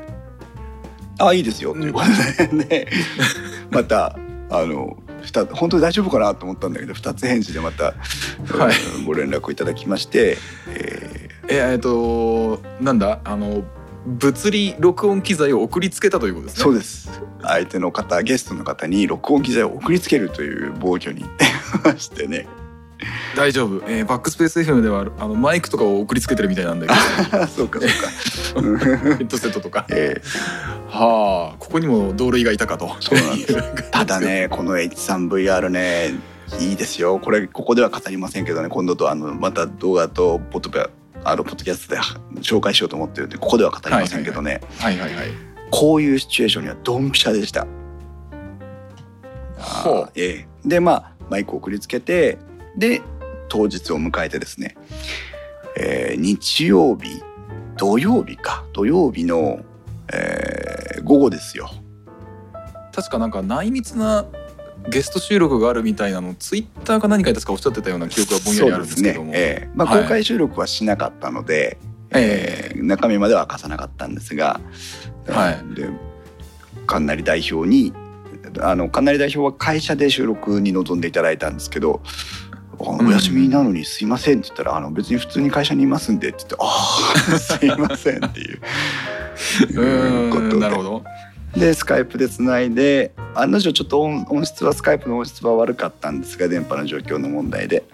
[1.18, 1.72] あいいですよ。
[1.72, 2.86] ということで、ね、
[3.70, 4.18] また
[4.50, 5.03] あの二
[5.52, 8.98] 本当に大丈夫かなと思ったんだけど2つ返事でまた、はい。
[8.98, 13.64] うんご連絡をいただきまして、えええっとなんだあの
[14.06, 16.60] 物理録音機材を送りつけたということですね。
[16.60, 17.22] ーそうです。
[17.42, 21.24] 相手の方ゲストの方に録音機材を送りつけるという暴挙に
[21.84, 22.46] ま してね。
[23.36, 26.94] 大丈夫、えーバックスペース FM ではあのマイクとかを送りつけてるみたいなんだけ
[27.46, 29.86] そうかそうか、 ヘッドセットとか。
[29.90, 30.22] え
[30.94, 32.94] はあここにも同類がいたかと。
[33.00, 33.54] そうなんです。
[33.90, 36.14] ただねこの H3VR ね
[36.60, 37.18] いいですよ。
[37.18, 40.88] これここでは語りませんけどね今度とあのまた動画とポッドキャ
[41.24, 42.00] あのポッドキャストで
[42.40, 45.26] 紹介しようと思ってるんでここでは語りませんけどね、はいはいはい
[45.70, 47.66] こういうシチュエーションにはドンピシャでした。
[49.58, 50.10] ほう。
[50.14, 50.68] ええ。
[50.68, 52.38] でまあマイクを送りつけて
[52.76, 53.02] で
[53.48, 54.76] 当日を迎えてですね、
[55.76, 57.20] えー日曜日
[57.76, 58.64] 土曜日か。
[58.72, 59.60] 土曜日の、
[60.12, 61.70] えー午後ですよ。
[62.94, 64.24] 確かなんか内密な
[64.88, 69.26] ゲスト収録があるみたいなのツイッターか何かで確かおっしゃってたような記憶がぼんやりあるんですけども。
[69.26, 69.60] そうですね。
[69.62, 69.70] ええ。
[69.74, 70.02] まあ、はい。
[70.02, 71.78] 公開収録はしなかったので、
[72.10, 72.78] ええ。
[72.78, 74.60] ー中身までは明かさなかったんですが、
[75.28, 75.74] はい。
[75.74, 75.88] で
[76.86, 77.92] 神成代表に
[78.60, 82.02] あの神成代表は会社で収録に臨んでいただいたんですけど
[82.52, 88.60] 「あうんお休みなのにすいません」って言ったら「あの別に普通に会社にいますんで」って言って「ああ すいません」っていう。
[90.28, 91.04] うことなるほど。
[91.56, 97.84] でスカイプでつないで案の定ちょっと音音質はスカイプの音質は悪かったんですが電波の状況の問題で。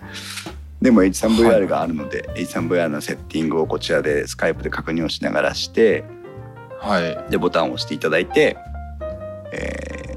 [0.81, 6.05] でも H3VR があるので、H3VR のセッティングをこちらでスカイプで確認をしながらして
[6.81, 7.31] はい。
[7.31, 8.57] でボタンを押していただいて、
[9.53, 10.10] えー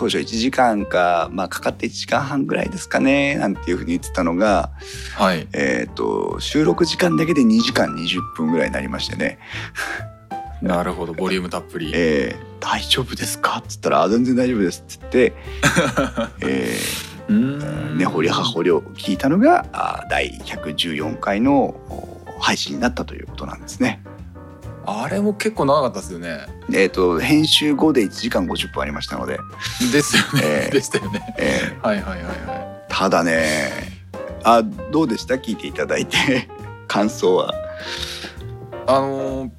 [0.00, 4.70] 当初1時間か、まあ、かかって1時間半ぐらいですかねなんていうふうに言ってたのが、
[5.14, 5.46] はい。
[5.52, 9.38] えー、と収録時間だけで2時間20分ぐらいになりましてね。
[10.62, 11.12] なるほど。
[11.12, 15.32] ボリュームたっぷり、えー大丈夫ですか?」っつったらあ「全然大丈夫です」っつって、
[16.40, 16.78] え
[17.28, 17.98] うーー、ん。
[17.98, 24.02] 根掘り葉掘りを聞いたのがあ第114回のお配信になったということなんですね。
[24.86, 26.46] あれも結構長かったですよね。
[26.70, 29.38] えー、と編集後で1時間50分ありましたので、
[29.92, 30.72] ですよね、えー。
[30.72, 31.34] でしたよね。
[31.38, 31.86] えー。
[31.86, 33.70] はいはいはいはただね
[34.42, 35.34] あどうでした？
[35.34, 36.16] 聞いていただいて。
[36.88, 37.52] 感想は。
[37.54, 37.56] い
[38.86, 39.50] あのー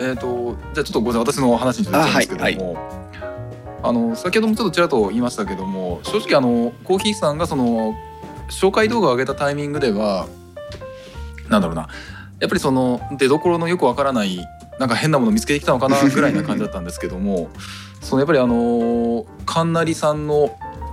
[0.00, 1.34] えっ、とじゃあちょっとごめんなさい。
[1.34, 3.02] 私の話にちょっとんですけども。
[3.84, 7.94] あ、の先ほどもちょっとちらっと言いましたけども正直あのコーヒーさんがその
[8.48, 10.28] 紹介動画を上げたタイミングでは
[11.48, 11.88] なんだろうな
[12.42, 14.44] やっぱりその出どころのよくわからない
[14.80, 17.48] なんか変なもの見つけてきたのかな ぐらいな感じだったんですけども
[18.00, 20.50] そのやっぱりあの神成さんの、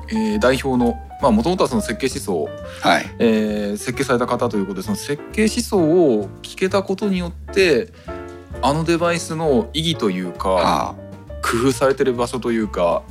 [0.09, 2.49] えー代表のまあもともとはその設計思想
[2.87, 7.89] はい、えー設計された方ということでその設計思想を聞けたことによって
[8.61, 10.95] あのデバイスの意義というかあ
[11.41, 13.01] 工夫されてる場所というか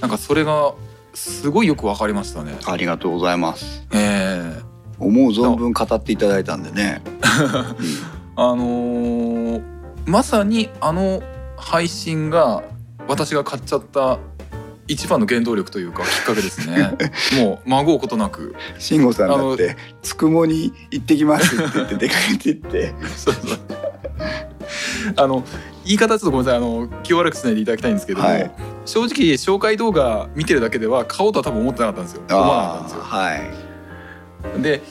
[0.00, 0.72] なんかそれが
[1.14, 2.56] すごいよく分かりましたね。
[2.64, 3.84] あありがとうございます。
[3.92, 7.02] えー思う存分語っていただいたんでね。
[8.36, 9.74] あのー
[10.06, 11.22] まさにあの
[11.56, 12.62] 配信が
[13.08, 14.18] 私が買っちゃった
[14.86, 16.90] 一番の原動力というかきっかけですね。
[17.42, 18.54] もう孫うことなく。
[18.78, 22.94] 慎吾さんだって「つくもに行ってきます」って言って出かけて行って。
[23.16, 23.58] そうそう。
[25.16, 25.42] あの
[25.84, 26.58] 言い方ちょっとごめんなさい。
[26.58, 28.50] あの気を悪くしないでいただきたいんですけども、はい。
[28.84, 32.22] 正直紹介動画見てるだけでは買おうとは多分思ってなかったんですよ。
[32.28, 33.02] 思わなかったんですよ。
[33.02, 33.63] はい
[34.60, 34.82] で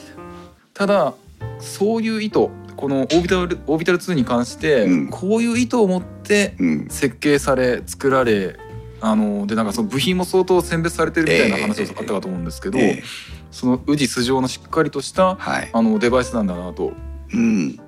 [0.72, 1.14] ただ
[1.58, 5.08] そういう意図このオービタルオービタル2に関して、うん。
[5.08, 6.88] こういう意図を持ってうん。
[6.90, 8.56] 設計され作られ
[9.00, 13.02] あのでなんかその部品も相当選別されてるみたいな話ええがあったかと思うんですけど、ええ。
[13.50, 15.70] その宇治素性のしっかりとしたはい。
[15.72, 16.92] あのデバイスなんだなと。
[17.32, 17.78] うん。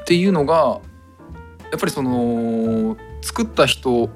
[0.00, 0.80] っていうのが
[1.70, 4.08] やっぱりその作った人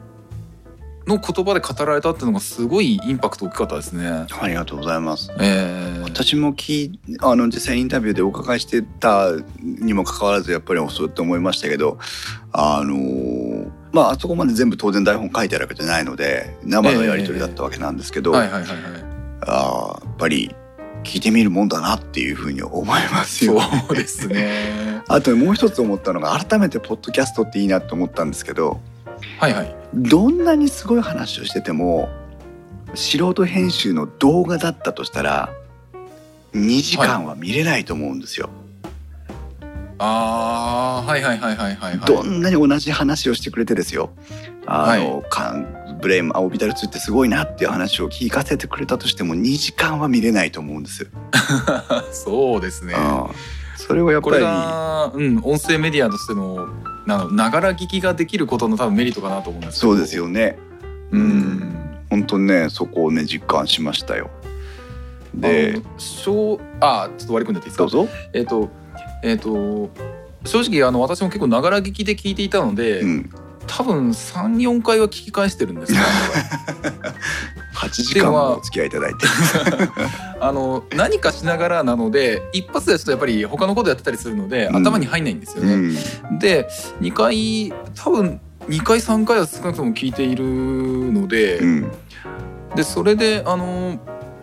[1.07, 4.27] の言葉で語られたっていうのがすごいインパクト大きかったですね。
[4.41, 9.31] ありがとうございますえー、私も聞いあの実際インタビューでお伺いしてた
[9.63, 11.99] にもかかわらずやっぱりそうって思いましたけど
[12.53, 20.55] あのーまああそこまで全部当然台本書いてあるわけじゃないので生のやり取りだったわけなんですけど、やっぱり
[21.03, 23.85] 聞いてみるもんだなっていうふうに思いますよ、ね。
[23.89, 25.03] そうですね。
[25.09, 28.81] あともう一つ思ったのが改めてポッドキャストっていいなと思ったんですけど
[29.39, 29.75] はいはい。
[29.95, 32.09] どんなにすごい話をしてても
[32.95, 35.53] 素人編集の動画だったとしたら
[36.55, 38.49] 2時間は見れないと思うんですよ。
[39.99, 42.07] ああはいはいはいはいはいはい。
[42.07, 44.11] どんなに同じ話をしてくれてですよ。
[44.67, 51.09] あの、かんブレイムアオビタル2ってすごいなっていう話を聞かせてくれたとしても2時間は見れないと思うんです。
[52.13, 52.95] そうですね。
[52.95, 53.31] うん
[53.87, 56.69] それをやっこれぱりが、うん、音声メディアとしての
[57.07, 59.93] ながら聞きができることの多分メリットかなと思うんですけど。
[59.93, 60.59] そうですよね。
[61.13, 61.73] うん。
[62.11, 64.31] 本当にねそこをね実感しましたよ。
[65.35, 67.87] で小あちょっと割り込んでっていいですか？
[67.87, 68.69] どうぞ、えっ、と
[69.23, 69.91] えっ、と
[70.45, 73.31] 正直あの私も結構ながら聞きで聞いていたので、うん、
[73.67, 75.99] 多分34回は聞き返してるんですよ。
[77.75, 79.27] 8時間もお付き合いいただいて。
[80.41, 84.77] あの何かしながらなので一発ではちょっとやっぱり他のことやってたりするので、うん。
[84.77, 85.77] 頭に入んないんですようね。
[85.77, 86.39] ん。
[86.39, 86.69] で
[87.01, 90.45] 2回多分2回3回は少なくとも聞いている
[91.13, 91.93] ので、うん。
[92.75, 93.99] でそれであの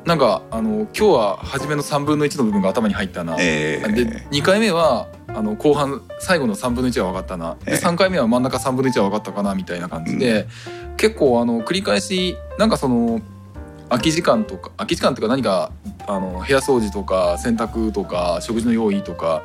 [0.06, 7.72] なんかあの今日は初めの3分の1の部分が頭に入ったな、えーで2回目はあの後半最後の3分の1は分かったな、ええ。
[7.72, 10.48] で3回目は真ん中3分の1は分かったかなみたいな感じで、
[10.98, 13.22] 結構あの繰り返しなんかその
[13.90, 15.72] 空き時間とか空き時間というか何か
[16.08, 19.44] あの部屋掃除とか洗濯とか食事の用意とか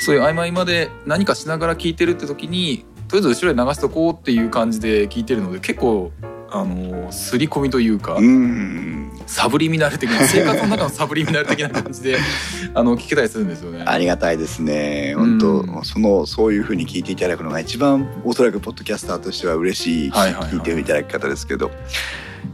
[0.00, 6.10] そういう合間合間で何かしながら聞いてるって時にとりあえず後ろに流しとこうっていう感じで聞いてるので結構
[6.50, 8.14] あの刷り込みというか。
[8.14, 12.16] うんサブリミナル的な 生活の中のサブリミナル的な感じで
[12.74, 13.82] あの聞けたりするんですよね。
[13.84, 21.70] ありがたいですね本当、うんそのそういうふうに聞いていただくのが一番おそらくポッドキャスターとしては嬉しい、はい聞いていただき方ですけど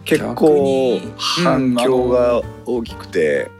[0.05, 3.51] 結逆構に反響が大きくて、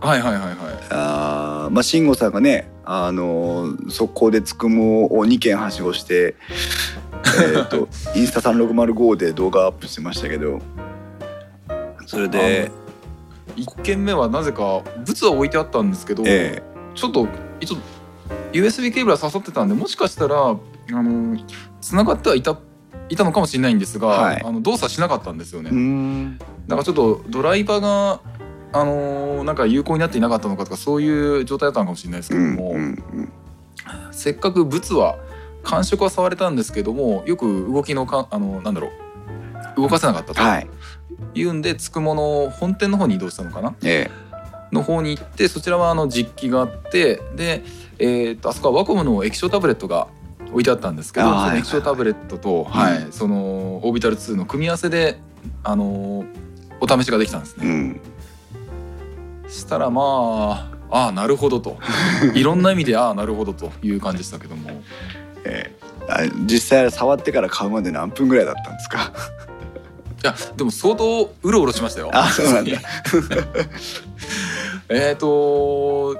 [0.00, 0.54] はいはいはいはい。
[0.90, 6.36] あーまあ慎吾さんがねあの速攻でつくもを2件はしごして
[7.24, 10.60] えーとインスタ3605で動画アップしてましたけど。
[12.06, 12.70] それで、
[13.56, 16.62] 1件目はなぜか物は置いてあったんですけど、え
[16.94, 17.28] ちょっと
[17.60, 17.76] 一応
[18.52, 20.56] USB ケーブルは刺さってたんでもしかしたらあ
[20.90, 21.38] の
[21.80, 22.58] 繋がってはいた
[23.10, 24.42] いたのかもしれないんですが、はい。
[24.44, 25.70] あの動作しなかったんですよね。
[25.70, 26.38] ーうーん。
[26.38, 28.20] だからちょっとドライバーが
[28.72, 32.80] あのなんか有効になっていなかったのかとかそういう状態だったのかもしれないですけうんども、うんう
[33.22, 33.32] ん
[34.10, 35.16] せっかく物は
[35.62, 38.88] 感触は触れたんですけどもよく動きのかあのなんだろ
[39.76, 39.80] う。
[39.80, 40.68] 動かせなかったとはい。
[41.34, 43.74] いうんでつくもの本店の方に移動したのかな？
[43.84, 44.10] え
[44.72, 47.62] の方に行ってそちらはあの実機があってで、
[47.98, 50.08] えー、とあそこはワコムの液晶タブレットが
[50.50, 55.20] 置いてあったんですけどその液晶タブレットと、はいそのオービタル2の組み合わせで、
[55.62, 56.48] あのー
[56.80, 57.66] お試しができたんですね。
[57.66, 58.00] えうん。
[59.48, 61.76] したらまあああなるほどと。
[62.34, 64.70] いろんな意味でああなるほどという感じでしたけども
[65.44, 65.78] ええ
[66.10, 69.12] あ実際触ってから買うまで何分ぐらいだったんですか？
[70.24, 72.10] いやでも相当うろうろしましたよ。
[72.12, 72.72] あそうなんだ。
[74.88, 76.16] えっと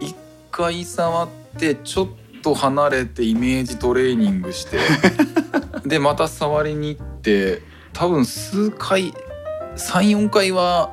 [0.00, 0.14] 一
[0.50, 2.08] 回触ってちょっ
[2.42, 4.78] と離れてイメージトレーニングして
[5.86, 9.12] でまた触りに行って多分数回
[9.76, 10.90] 34回は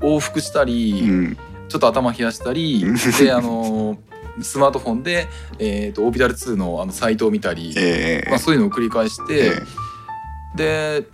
[0.00, 1.36] 往復したり、うん。
[1.68, 2.84] ちょっと頭冷やしたり
[3.18, 3.98] であの
[4.42, 9.46] スマートフォンで、えー、とオービタル2のあのサイトを見たり、ええまあ、そういうのを繰り返して。
[9.46, 9.52] え
[10.56, 11.04] で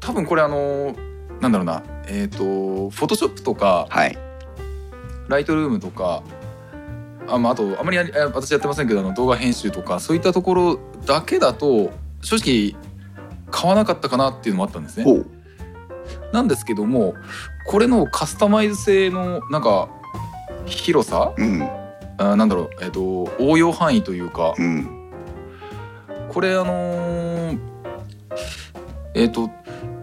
[0.00, 0.96] 多分これあの
[1.40, 4.18] なんだろうなえっ、とフォトショップとかえはい
[5.28, 6.22] ライトルームとか
[7.28, 11.90] あ,、まあ、あとあまり私やってませんけどあの動画編集とかそういったところだけだと
[12.22, 12.82] 正直
[13.50, 15.24] 買わなかったかなっていうのもあったんですね。
[16.32, 17.14] なんですけども
[17.66, 19.90] これのカスタマイズ性のなんか
[20.68, 21.32] 広さ？
[21.36, 21.68] うん。
[22.18, 24.54] あなんだろう、えっと応用範囲というか。
[24.58, 25.10] うん。
[26.28, 27.58] これあのー
[29.14, 29.50] えっ、と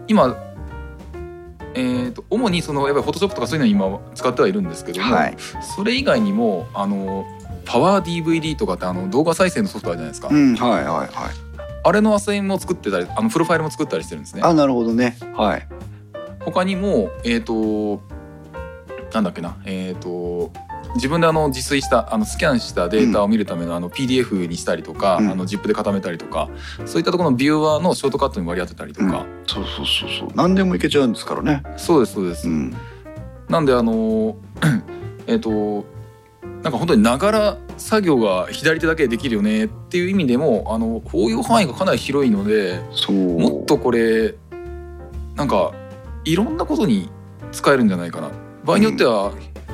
[0.08, 0.36] 今
[1.74, 5.36] えっ、と主にそのやっぱりフォトショップとかそういうの今使ってはいるんですけども、はい。
[5.76, 7.24] それ以外にもあの
[7.64, 11.08] パワー DVD とかってあの動画再生のソフトあるじゃないですか、うんはいはいはい。
[11.84, 14.42] あれのアサインも作ってたりあのプロファイルも作ったりしてるんですね。
[14.42, 15.16] あなるほどね。
[15.34, 15.68] はい。
[16.40, 18.00] 他にもえっ、と
[19.16, 19.56] なんだっけな。
[19.64, 20.52] えっ、と
[20.94, 25.30] 自分であの自炊したあのスキャンしたデータを見るためのあの PDF にしたりとか、うん。
[25.30, 26.48] あの ZIP で固めたりとか
[26.84, 30.28] そういったところのビューワーのショートカットに割り当てたりとか、そうそうそうそう。
[30.34, 31.62] 何でもいけちゃうんですからね。
[31.78, 32.76] そうですそうです、うん。
[33.48, 34.36] なんであの
[35.26, 35.86] えっと
[36.62, 44.34] なんか本当にながら作業が左手だけでできるよねっていう意味でもあの応用範囲がかなり広いのでもっとこれ
[45.34, 45.72] なんか
[46.24, 47.10] いろんなことに
[47.52, 48.30] 使えるんじゃないかな
[48.66, 49.32] 場合によっては、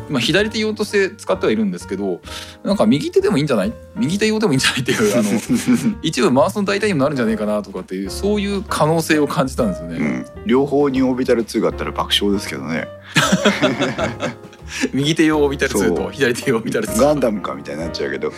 [0.08, 2.20] まあ、左手用として使ってはいるんですけど
[2.64, 3.72] なんか右手でもいいんじゃない？
[3.96, 9.96] 右手用でもいいんじゃないっていうあの 一部回すの大体にもなるんじゃないかなとかっていうそういう可能性を感じたんですよね。
[9.96, 12.86] うん、両方にオービタル2があったら爆笑ですけどね。
[14.94, 15.96] 右手用を見たりするそう。
[15.98, 18.32] と左手用を見たりするガンダムかみたいになっちゃうけど。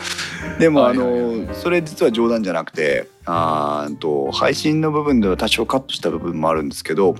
[0.58, 7.14] でもあのそれ実は冗談じゃなくてあと配信の部分では多少カットした部分もあるんですけど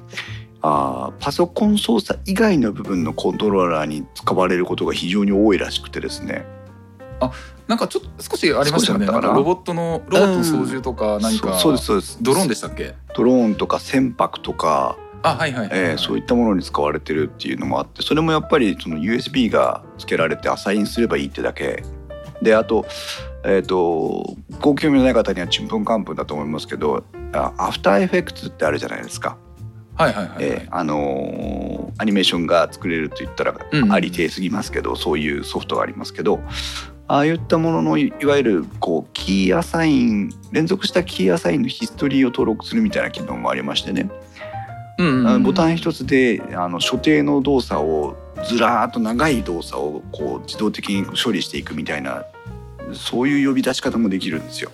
[0.66, 6.46] あーパソコン操作以外の部分のコントローラーに使われることが非常に多いらしくてですね。
[7.68, 9.06] なんかちょっと少しありましたよね。
[9.06, 12.18] ロボットのロボットの操縦とか何か、そうそうですそうです。
[12.22, 12.94] ドローンでしたっけ？
[13.14, 21.82] ドローンとか船舶とか、あはいはいえーそういったものに使われてるっていうのもあってそれもやっぱりその USB が付けられてアサインすればいいってだけ。
[22.42, 22.84] であと
[23.44, 29.38] えっ、とご興味のない方にはちんぷんかんぷんだと思いますけどあアフターエフェクツってあるじゃないですか、
[29.96, 36.40] はいはいはいあのーアニメーションが作れると言ったらうんうんありてえすぎますけど、そういうソフトがありますけど
[37.06, 44.10] ああいったもののいいわゆるこうキーアサイン連続したキーアサインのヒストリーを登録するみたいな機能もありましてね、
[44.98, 48.16] うんボタン一つであの所定の動作を
[48.48, 52.24] ずらーっと長い動作をこう自動的に処理していくみたいな
[52.92, 54.70] そういう呼び出し方もできるんですよ。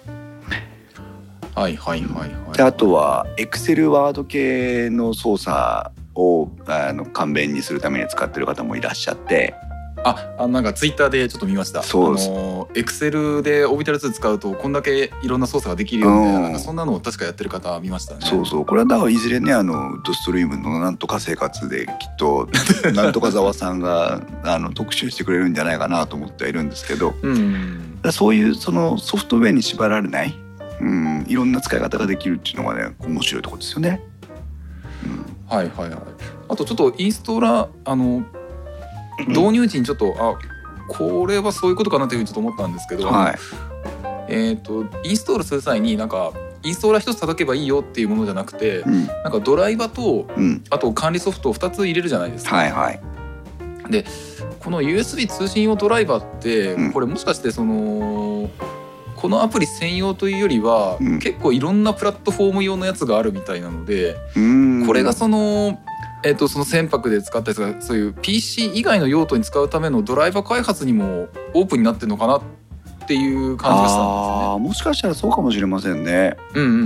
[1.54, 2.56] はいはいはいはい。
[2.56, 9.54] であとは Excel ワード系の操作をあの簡便にするために使ってる方もいらっしゃって。
[10.02, 11.82] ああなんかツイッターでちょっと見ました。
[11.82, 12.30] そうです。
[12.74, 16.58] エクセルでオービタル2使うとこんだけいろんな操作ができるよみたいな,、うん。
[16.58, 18.20] そんなのを確かやってる方見ましたね。
[18.22, 18.64] そうそう。
[18.64, 22.48] これはだからいずれねあのドストリームのなんとか生活できっと
[22.94, 27.12] なんとかざわさんがあの特集してくれるんじゃないかなと思ってはいるんですけど。
[27.20, 27.30] うん。
[27.32, 30.34] うんだそういうそのソフトウェアに縛られない、
[30.80, 34.00] うん、いろんな使い方ができるっていうのがね面白いところですよね。
[35.48, 35.98] はいはいはい。
[36.48, 38.24] あとちょっとインストーラーあの
[39.28, 40.38] 導入時にちょっと、あ
[40.88, 43.38] これはそういうことかなというふうにちょっと思ったんですけど、はい、
[44.28, 49.06] えっ、とインストールする際になんかインストーラー一つ叩けばいいよっていうものじゃなくてうん。
[49.06, 52.56] なんかドライバーとうん、あと管理ソフトを2つ入れるじゃないですか。
[52.56, 53.00] はいはい。
[54.60, 56.92] この USB 通信用ドライバーって、うん。
[56.92, 58.48] これもしかしてその
[59.20, 65.78] このアプリ専用というよりは、うん結構いろんなプラットフォーム用のやつがあるみたいなので、うんこれがその、
[66.24, 72.42] えっとその船舶で使ったやつがそういう PC 以外の用途に使うためのドライバー開発にもオープンになってるのかなっ
[73.06, 76.04] ていう感じがしたんあーもしかしたらそうかもしれませんね。
[76.04, 76.62] ですね。
[76.62, 76.76] うんうんう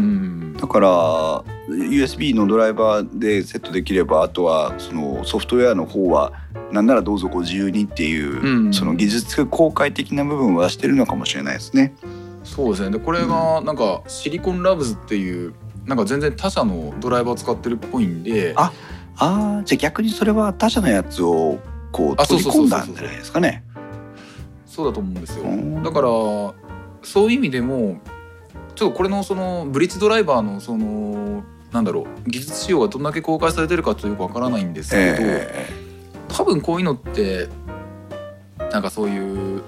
[0.41, 6.33] んだから USB のドライバーでセットできればあとはそのソフトウェアの方は
[6.73, 11.95] なんならどうぞご自由にっていう、うんその技術公開的な部分はしてるのかもしれないですね。
[12.45, 12.91] そうですね。
[12.91, 15.55] でこれがなんかシリコンラブズっていう
[15.87, 18.73] なんか全然他社のドライバーを使ってるっぽいんであ
[19.17, 21.59] ああじゃあ逆にそれは他社のやつを
[21.93, 23.65] こう取りそうそうそうん込だんじゃないですかね。
[24.67, 25.45] そうだと思うんですよ。
[25.45, 25.83] うん。
[25.83, 26.55] だからそ
[27.17, 28.01] ういう意味でも
[28.75, 35.67] ちょっとこれのそのブリッジドライバーのそのなんだろう技術仕様がどんだけ公開されてるかちょっとよくわからないんですけど、え。
[36.29, 37.49] 多分こういうのって
[38.73, 39.63] なんかそういう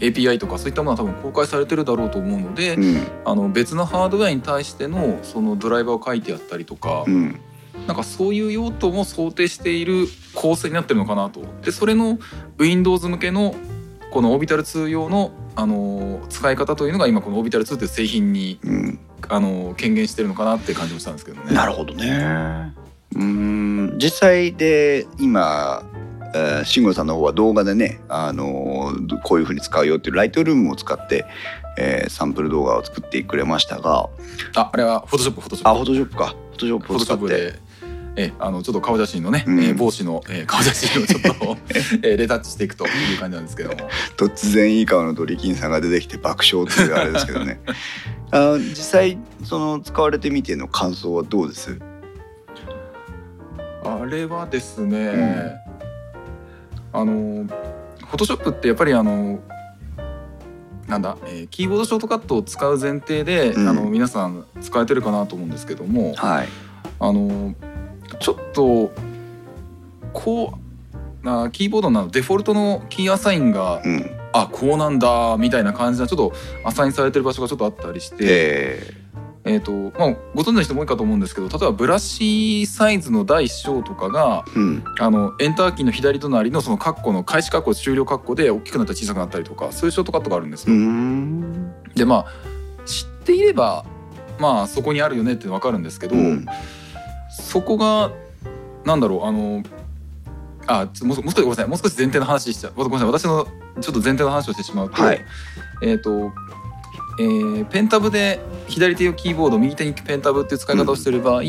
[0.00, 7.40] API とかそういったものは多分公開されてるだろうと思うので、えうんあの別のハードウェアに対してのそのドライバーを書いてあったりとか、うん
[7.86, 11.40] なんかそういう用途も想定している構成になってるのかなと。
[11.64, 12.18] でそれの
[12.58, 13.54] Windows 向けの
[14.10, 18.98] この Orbital2 用の、あの使い方というのが今この Orbital2 という製品に、うん
[19.28, 21.54] あの権限してるのかなって感じもしたんですけどね。
[21.54, 22.74] なるほどね。
[23.14, 25.89] うん実際で今えー
[26.64, 31.26] 慎吾さんの方は動画でね、あのーこういうふうに使うよっていうライトルームを使って、
[31.78, 34.08] えーサンプル動画を作ってくれましたが
[34.56, 36.26] ああれはフォトショップフォトショップあフォトショップか。
[36.26, 37.70] フォトショップを使って。
[38.16, 39.60] えあのちょっと顔写真のね、うん。
[39.62, 41.56] えー帽子の、えー 顔写真をちょっと、
[42.02, 43.70] えーレタッチしていくという感じなんですけど。
[43.70, 43.76] も
[44.16, 47.60] 突然いい顔のドリキンさんが出てきて爆笑っていうあれですけどね。
[48.32, 51.78] あ実際その使われてみての感想はどうです？
[53.84, 55.59] あれはですね、
[56.92, 59.40] あのフォトショップってやっぱりあの
[60.88, 63.68] なんだ、えーキーボードショートカットを使う前提で、うん。
[63.68, 66.48] あの皆さん使えてるかなと思うんですけどもはい。
[66.98, 67.54] あの
[68.18, 68.92] ちょっと
[70.12, 70.58] こ
[71.22, 74.16] うなキーボードのデフォルトのキーアサインがうん。
[74.32, 76.32] あこうなんだみたいな感じなちょっと
[76.64, 78.99] アサインされてる場所がちょっとあったりして、え
[79.50, 84.84] えーとまあ、ご存知の人も多いかと思うんですけど例えばブラシサイズの第一章とかがーうん。
[85.00, 90.76] あのエンターキーの左隣のそのカッコの開始カッコ終了カッコで大きくなったり小さくなったりとかそういうショートカットがあるんですうよ。
[90.78, 91.72] ん。
[91.96, 93.84] でまあ知っていれば
[94.38, 96.46] まあそこにあるよねって分かるんですけど、うん。
[97.30, 98.12] そこが
[98.84, 99.64] なんだろうあの
[100.68, 103.48] あもうもう少しごめんなさいもう少し前提の話しちゃうごめんなさい私の
[103.80, 105.24] ちょっと前提の話をしてしまうと、はい。
[105.82, 106.32] えっ、と、
[107.20, 111.46] えーペンタブで左手をキーボード右手にペンタブっていう使い方をしている場合、え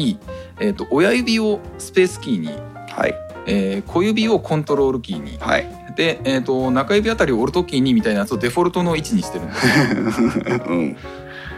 [0.59, 2.47] ー、と親指をスペースキーに、
[2.89, 3.15] はい。
[3.47, 5.37] えー小指をコントロールキーに。
[5.39, 5.81] はい。
[5.95, 9.53] で、えー、と中指あたりをオルトキーにみたいなやつをデフォルトの位置にしてるんで
[10.11, 10.61] す。
[10.67, 10.97] うん。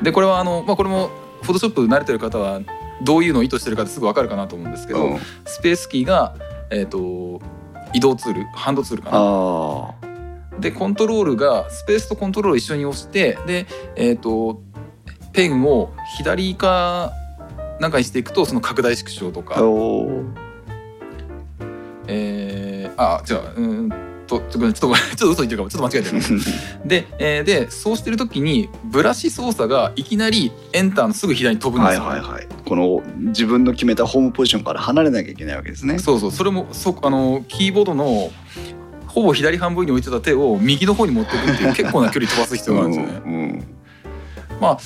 [0.01, 1.09] でこれはあの、まあ、これも
[1.41, 2.61] フォトショップ慣れてる方は
[3.03, 5.19] どういうのを意図してるかってすぐ分かるかなと思うんですけど、うん。
[5.45, 6.35] スペースキーが、
[6.69, 7.41] えー、と
[7.93, 10.02] 移動ツールハンドツールかな。
[10.57, 14.61] あでコントロールがスペースとコントロールを一緒に押してで、えー、と
[15.33, 17.11] ペンを左か
[17.79, 19.55] なんかにしていくとその拡大縮小とあか、
[22.07, 26.41] えー、あ違ううーんとちょっとちょっとごめん ちょっと嘘言ってるかもちょっと間違えてる。
[26.85, 32.47] で,、えーでそうしてる時にブラシ操作がいきなりエンターのすぐ左に飛ぶんではいすよ、はいはい。
[32.65, 35.99] この自分の決めたホームポジションから離れなきゃいけないわけですね。
[35.99, 38.31] そうそうそれもそあのキーボードの
[39.13, 43.21] ほぼ左半分に置いてた手を右の方に持っていくっていう結構な距離飛ばす必要があるんですよね。
[43.25, 43.63] うんうん
[44.59, 44.77] まあ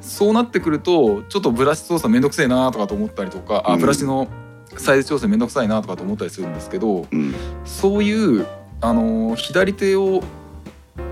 [0.00, 4.28] そうなってくるとちょっとブラシ操作めんどくせえなとかと思ったりとか、あうんブラシの
[4.76, 8.46] サイズ調整めんどくさいなとかと思ったりするんですけどうんそういう
[8.80, 10.22] あの左手を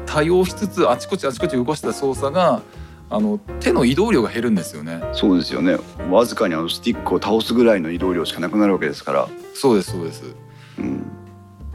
[0.07, 2.61] 多用しつつあちこちあちこち動かした操作が
[3.09, 5.03] あの手の移動量が減るんですよね。
[5.13, 5.77] そうですよね
[6.11, 10.23] わずかにあのスティックを倒すぐらいの移動量しかなくなるわけですから、そうですそうです。
[10.79, 11.07] うん、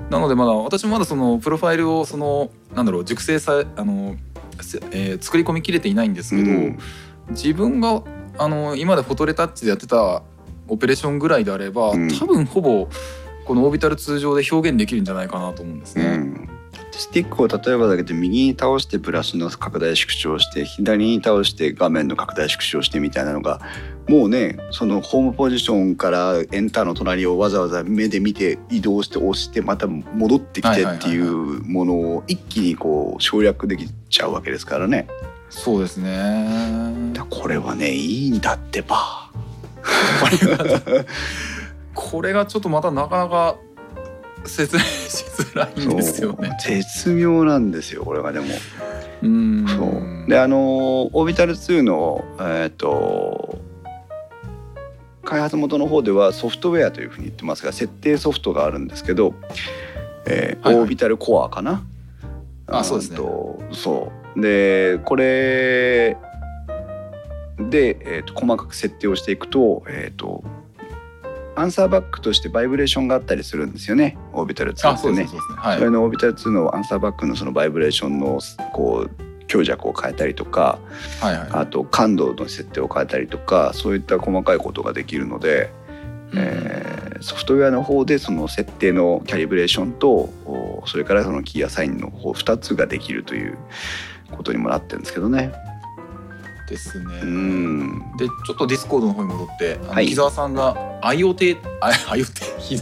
[0.09, 4.15] なのでまだ私もまだそのプロファイルをそのなんだろう熟成さあの、
[4.61, 6.79] せえー作り込みきれていないんですけど、うん。
[7.29, 8.01] 自分が
[8.37, 10.23] あの今までフォトレタッチでやってた
[10.67, 12.09] オペレーションぐらいであれば、うん。
[12.09, 12.87] 多分ほぼ
[13.45, 16.05] このオービタル通常で表現できるんじゃないかなと思うんですね。
[16.05, 16.56] うん
[16.97, 23.61] スティックを例えばだけで右に倒してブラシの拡大縮小して左に倒して画面の拡大縮小してみたいなのが
[24.07, 35.07] もうねそのホームポジションからエンターの隣をわざわざ目で見て移動して押してまた戻ってきてっていうものを一気にこう省略できちゃうわけですからね。
[35.49, 39.29] そうですねだこれはねいいんだってば。
[41.93, 43.57] これがちょっとまたなかなか
[44.45, 46.55] 説明しづらいんですよね。
[46.59, 48.45] 絶妙なんですよこれがでも。
[49.23, 53.57] うんそうであのオービタル2のえっ、と
[55.23, 59.33] 開発元の方ではソフトウェアというふうに言ってますが設定ソフトがあるんですけど、
[60.27, 61.83] えーはいはいオービタルコアかな？
[62.67, 63.17] あそうですね
[63.71, 66.17] そうでこれ
[67.57, 70.43] で、えー、と細かく設定をしていくと,、えー、と
[71.57, 75.29] アンサーバックとしてバイブレーションがあったりするんですよねオービタル2あってねね。
[75.57, 78.39] はいそれのオービタル2のアンサーバックのそのバイブレーションの
[78.73, 80.79] こう強弱を変えたりとか
[81.19, 81.49] はいはい。
[81.51, 85.71] あと感度の設定を変えたりとかそういった細かいことができるので、
[86.35, 90.09] えーソフトウェアの方でその設定のキャリブレーションと
[90.45, 93.57] おそれからそのキーアサインの方2つができるという
[94.31, 95.51] ことにもなってるんですけどね。
[96.67, 97.19] ですね。
[97.21, 97.99] うん。
[98.17, 100.07] でちょっとディスコードの方に戻って、あのはい。
[100.07, 102.81] 木澤さんが IoT あ IoT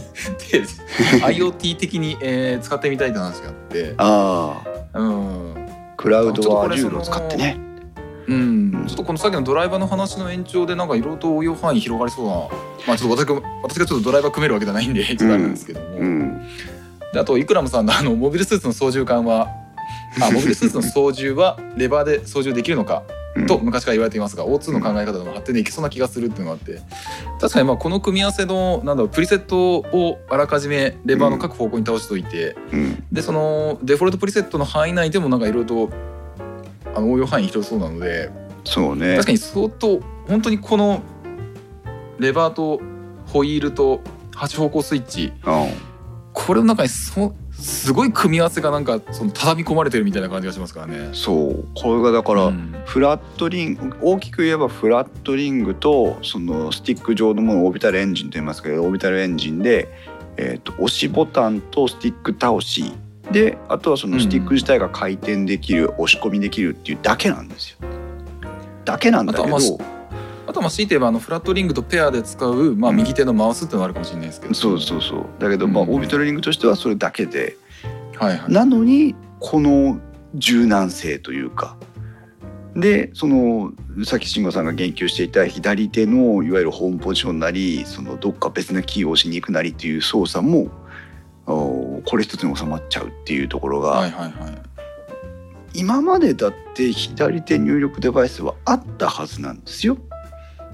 [1.22, 4.62] IoT 的に、えー使ってみたいって話があって、あ
[4.92, 4.98] あ。
[4.98, 5.54] うん、
[5.96, 7.58] クラウドちょっとこれ Azure を使ってね。
[8.28, 12.32] うん、ちょっとこのさっきのドライバーの話の延長でなんかいろいろと応用範囲広がりそうな、
[12.88, 16.42] まあちょっと私が私がちょっとドライバー組めるわけじゃないんでちょっとあれなんですけども、うん。
[17.12, 19.48] であとイクラムさんのあのモビルスーツの操縦桿は。
[20.20, 26.80] あモビルスーツの操縦はレバーで操縦できるのかうんと昔から言われていますが O2 の考え方でも発展でいけそうな気がするっていうのがあって
[27.40, 33.04] 確かにまあこの組み合わせのなんだろうプリセットをあらかじめレバーの各方向に倒しておいて、うん。
[33.12, 35.90] でそのデフォルトプリセットの範囲内でもなんかいろいろと
[36.94, 38.30] あの応用範囲広そうなので
[38.64, 39.14] そうね。
[39.16, 41.02] 確かに相当本当にこの
[42.18, 42.80] レバーと
[43.26, 44.00] ホイールと
[44.32, 45.68] 8方向スイッチうん。
[46.32, 51.10] これの中にそすごい組み合わせがなんかその畳み込まれてるみたいな感じがしますからね。
[51.12, 59.88] そうこれがだから、うんフラットリング大きく言えばフラットリングとそのスティック上のものをオービタルエンジンと言いますけどオービタルエンジンで、
[60.36, 62.92] えー、と押しボタンとスティック倒し
[63.32, 67.78] であとはそのスティック自体が回転できる、押し込みできるっていうだけなんですよ。
[68.84, 69.58] だけなんだけど
[70.46, 75.26] あとはまあ強いて言えばあのフラットリングとペアで使う、まあ、右手のマウスっていうのがあるかもしれないですけど、そうそうそう。
[75.38, 75.90] だけど、まあ、うん。
[75.90, 77.56] オービタルリングとしてはそれだけで。
[78.16, 78.52] はいはい。
[78.52, 79.98] なのにこの
[80.34, 81.76] 柔軟性というか。
[82.74, 83.72] でその
[84.04, 90.68] さっき慎吾さんが言及していた左手のいわゆるホームポジションなりそのどっか別なキーを押しに行くなりっていう操作も
[91.46, 94.62] おこれ一つに収まっちゃうっていうところが、はいはいはい。
[95.72, 99.96] 今までだって左手入力デバイスはあったはずなんですよ。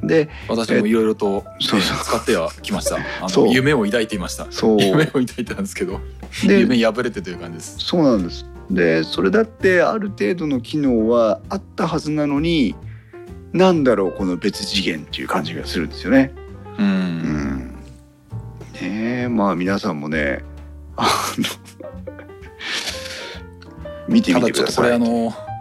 [0.03, 6.01] で私もいろいろと、そうそうえー使ってはきましたあそうの夢を抱いていましたそう夢を抱いてたんですけど
[6.47, 8.47] で夢破れてという感じですそうなんです。
[8.71, 12.75] でそれだってある程度の機能はあったはずなのに
[13.53, 16.33] なんだろうこの別次元っていう感じがするんですよね。
[16.79, 17.77] うん、うん。
[18.81, 20.43] ねえまあ皆さんもね
[20.97, 21.45] あの
[24.09, 24.91] 見てたみてください。
[24.91, 25.52] だちょっとこれあの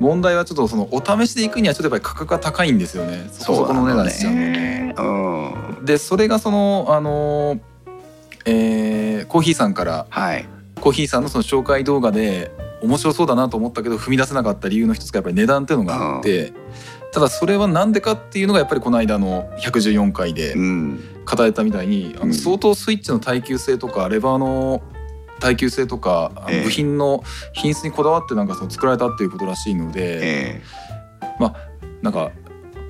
[0.00, 3.28] 問題はちょっとそのお試しで行くにはちょっとやっぱり価格が高いんですよね。
[3.32, 7.60] そこそこの値段しちゃうのねうんでそれがそのあの
[8.44, 10.46] えーコーヒーさんからはい。
[10.80, 16.52] コーヒーさんのその紹介動画で面白そうだなと思ったけど踏み出せなかった理由の一つがやっぱり値段っていうのがあって、
[17.12, 21.00] ただそれはなんでかっていうのがやっぱりこの間の114回でうん。
[21.28, 22.28] 語られたみたいに、あうん。
[22.28, 24.80] の相当スイッチの耐久性とかレバーの
[25.40, 26.64] 耐久性とかええ。
[26.64, 27.22] 部品の
[27.52, 30.62] 品質にこだわってなんかその作られたっていうことらしいので、え
[32.02, 32.30] なんか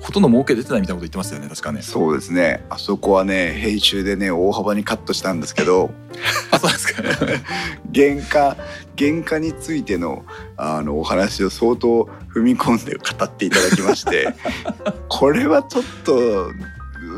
[0.01, 1.79] ほとんど儲け出てないみたいなこと言ってましたよね確かね。
[1.79, 1.83] え。
[1.83, 2.63] そうですね。
[2.69, 5.91] あそこはね編集でね大幅にカットしたんですけど。
[6.51, 7.03] あそうですか。
[7.93, 8.57] 原価
[8.97, 10.25] 原価についての
[10.57, 14.33] あのお話を相当踏み込んで語っていただきまして。
[15.09, 16.51] これはちょっと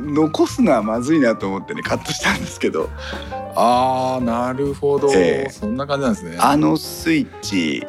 [0.01, 2.89] 残すのはまずいなと思ってねカットしたんですけど。
[3.55, 5.49] ああなるほど、ええ。
[5.49, 6.37] そんな感じなんですね。
[6.39, 7.85] あのスイッチ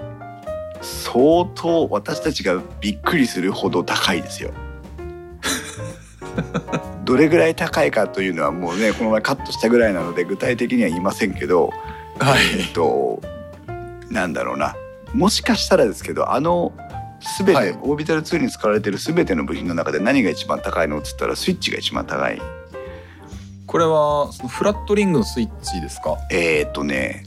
[0.81, 4.51] 相当私たちがびっくりするほど高いですよ。
[7.05, 11.73] どれぐらい高いかというのはもうねこの前カットしたぐらいなので具体的には言いませんけど、
[12.19, 12.61] はい。
[12.61, 13.21] えっと
[14.11, 14.75] なんだろうな。
[15.15, 16.73] もしかしたらですけどあの
[17.39, 22.41] 全て、はいオービタル2に使われている全ての部品の中で何が一番高いのっつったらスイッチが一番高い。
[23.66, 26.16] これはそのフラットリングのスイッチですか？
[26.31, 27.25] えーっとね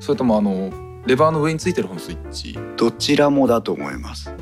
[0.00, 0.70] それともあの
[1.06, 2.58] レバーの上についてる方のスイッチ？
[2.76, 4.32] どちらもだと思います。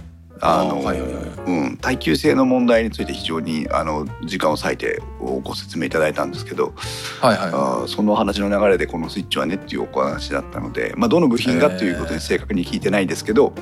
[0.44, 6.74] あのはいはいはいうん、耐久性の問題について非常にあの時間を割いてご説明いただいたんですけど、
[7.20, 13.52] はいはいあーその話の流れでこのスイッチはねっていうお話だったので、まあ、どの部品がということに正確に聞いてないですけど、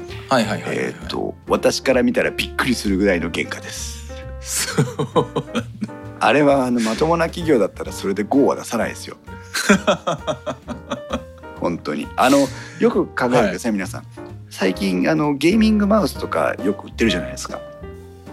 [1.49, 4.11] 私から見たらびっくりするぐらいの原価です。
[4.41, 4.87] そう
[6.19, 9.17] あれはあのまともな企業だったらそれで GO は出さないですよ。
[11.61, 12.47] 本当にあの
[12.79, 14.30] よく考えてください、皆さん。
[14.51, 17.61] 最近あのゲーミングマウスとかよく売ってるじゃないですか。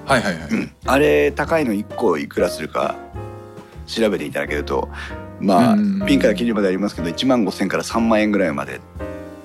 [0.06, 2.96] はいはいはい、うん、あれ高いの1個いくらするか
[3.86, 4.90] 調べていただけると
[5.40, 8.80] まあうんピンからキリまでありますけど1万5,000から3万円ぐらいまで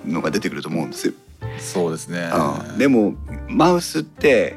[0.06, 1.12] のが出てくると思うんですよ。
[1.58, 2.30] そうですね、
[2.70, 2.78] うん。
[2.78, 3.14] でも
[3.48, 4.56] マウスって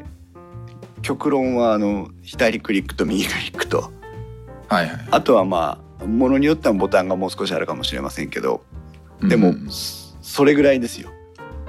[1.01, 3.91] 極論はあの左クリックと右クリックと。
[4.69, 5.07] はいはい。
[5.11, 8.63] あとはまあものによってはボタンがもう少しあるかもしれませんけど
[9.21, 9.67] でも、うん。
[9.69, 11.09] そそれぐらいですよ。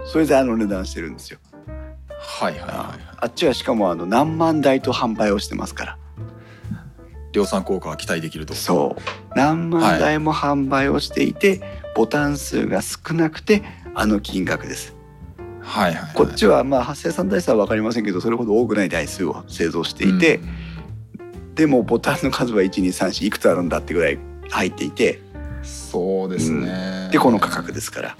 [0.07, 1.39] それであの値段してるんですよ。
[2.19, 3.01] はいはいはいはい。
[3.19, 5.99] あっちはしかもあの何万台と販売をしてますから。
[7.33, 8.55] 量産効果が期待できると。
[8.55, 9.03] そう。
[9.35, 11.61] 何万台も販売をしていて、
[11.95, 13.63] ボタン数が少なくて
[13.95, 14.95] あの金額です。
[15.61, 16.15] はいはいはい。
[16.15, 20.41] こっちはまあ発生産台数は分かりませんけどそれほど多くない台数を製造していて、
[21.55, 25.17] でもボタンの数は1234いくつあるんだってぐらい入っていて。
[25.17, 25.27] うん
[25.67, 28.17] そうですね、でこの価格ですから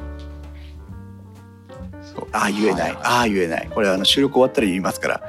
[2.17, 2.97] そうああ言えない、はいはい。
[3.03, 3.69] ああ言えない。
[3.73, 5.21] これあの収録終わったら言いますから、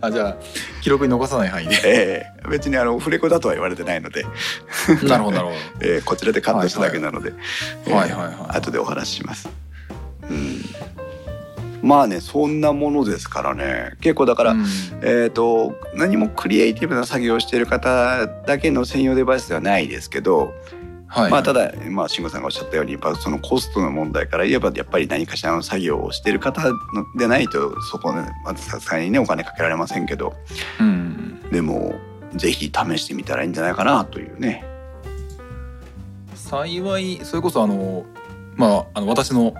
[0.00, 0.36] あじゃあ
[0.80, 1.74] 記録に残さない範囲で。
[1.84, 2.48] ええ。
[2.48, 4.24] 別にあのフレコだとは言われてないので、
[5.02, 5.52] なるほどなるほ
[5.82, 7.34] ええこちらでカットしただけなので、
[7.86, 8.10] ええはい。
[8.10, 9.50] はいはい後でお話しします。
[10.30, 10.62] うん、
[11.82, 13.92] まあねそんなものですからね。
[14.00, 14.64] 結構だから、ど、うん。
[15.02, 20.54] えー、と何もクリエイティブな作業をしている方だけの専用デバイスではないですけど、
[21.14, 21.30] はい。
[21.30, 26.74] まあただ、まあ、慎吾さんがおっしゃったようにやっぱそのコストの問題から言えばやっぱり何かしらの作業をしている方の
[27.16, 28.12] でないとそこ
[28.56, 30.34] さすがにねお金かけられませんけど。
[30.80, 31.40] うん。
[31.52, 31.94] でも
[32.34, 34.64] ぜひ試してみたらいいんじゃないかなというね。
[36.34, 38.04] 幸いそれこそあの
[38.56, 39.54] まああの私の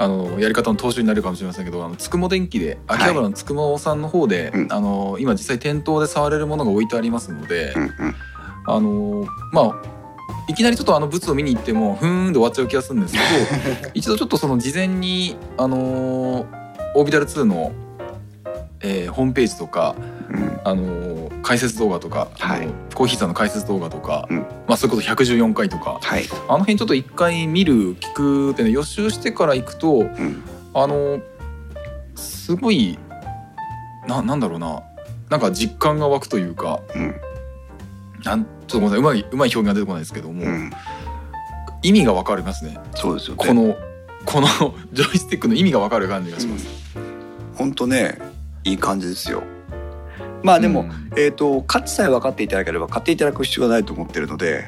[0.00, 4.72] あのやり方の踏襲になるかもしれませんけどあのつくも電機ではい秋葉原のつくもさんの方で、うん。
[4.72, 8.14] あの今実際店頭で触れるものが置いてありますので、うんうん。
[8.66, 10.01] あのまあ
[10.48, 17.72] いきなりちょっとあの物を見に行ってもふーんで終わっちゃう気がするんですけど 一度ちょっとその事前にあのオービタル2の、
[18.80, 19.94] えーホームページとか
[20.30, 20.60] うん。
[20.64, 22.68] あの解説動画とか、はい。
[22.94, 24.38] コーヒーさんの解説動画とか、うん。
[24.66, 26.24] まあそれこそ114回とかはい。
[26.48, 30.42] あの辺ちょっと一回見る聞くっていうの予習してから行くとうん。
[30.74, 31.20] あの
[32.14, 32.98] すごい
[34.08, 34.82] ななんだろうな
[35.30, 37.14] なんか実感が湧くというかうん。
[38.24, 38.98] なんちょっとごめんなさい。
[39.00, 40.70] うまいうまい表現が出てこないですけども、うん。
[41.82, 42.78] 意味がわかりますね。
[42.94, 43.46] そうですよね。
[43.46, 43.76] この
[44.24, 46.66] この ジョイスティックの意味がわかる感じがします。
[47.54, 48.18] 本当ね
[48.64, 49.42] いい感じですよ。
[50.42, 51.10] まあでも、うん。
[51.16, 54.64] えー、と価値さえ分かっていただければ買っていただく必要がないと思ってるので。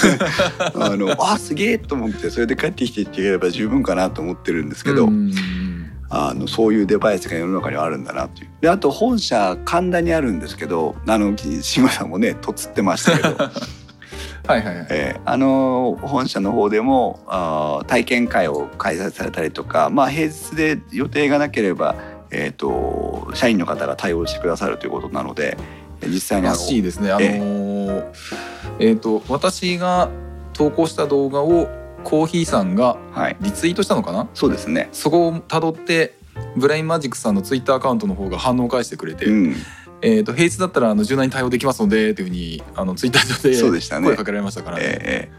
[0.76, 5.30] あのあすげえと思ってそれで帰ってきていただければ十分かなと思ってるんですけど、うん
[6.16, 8.48] あのそういうデバイスが世の中にはあるんだなという。
[8.60, 13.50] であと本社神田にあるんですけどあの慎吾さんもねとつってましたけど
[14.46, 14.86] はいはいはい。
[14.90, 21.96] えーあの本社の方でもあー体験会を開催されたりとか、まあ、平日で予定がなければ、
[22.30, 25.56] えー、と社員の方が対応してくださるということなので
[26.06, 27.10] 実際にあらのしいですね。
[27.10, 28.04] あのえー
[28.78, 30.10] えっ、と私が
[30.52, 31.68] 投稿した動画を
[32.04, 34.28] コーヒーさんがはい、リツイートしたのかな？
[34.34, 34.88] そうですね。
[34.92, 36.16] そこを辿って
[36.56, 39.56] ブラインマジックさんのツイッターアカウントの方が反応を返してくれて、うん、
[40.02, 44.84] えっ、と平日だったらあの柔軟に対応できますのでというふうにあのツイッター上で声かけられましたからね。
[44.84, 45.30] えーえ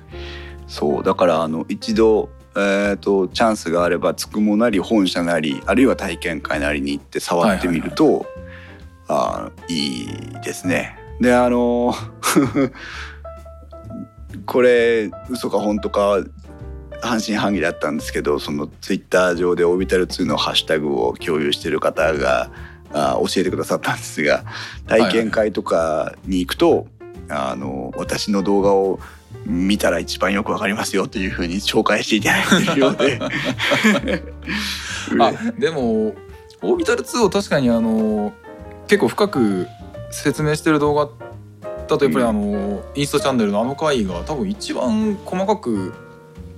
[0.42, 8.26] ーそうだからあの一度、えー、とチャンスがあればつくもなり本社なりあるいは体験会なりに行って触ってみると、
[9.08, 10.98] あーいいですね。
[11.22, 11.94] であの
[14.46, 16.24] これ嘘か本当か
[17.02, 22.50] 半信半疑だったんですけどそのツイッター上で「オービタル2」のハッシュタグを共有してる方が
[22.94, 24.46] あ教えてくださったんですが
[24.88, 26.88] 体験会とかに行くと、
[27.30, 29.00] あの私の動画を
[29.46, 33.20] 見たら一番よくわかりますよというふうに紹介していただいているようで。
[35.20, 36.16] あでも
[36.62, 38.34] 「オービタル2」を確かにあの
[38.88, 39.68] 結構深く
[40.12, 41.10] 説明してる動画
[41.88, 45.94] だとやっぱりうん、インスタチャンネルのあの回が多分一番細かく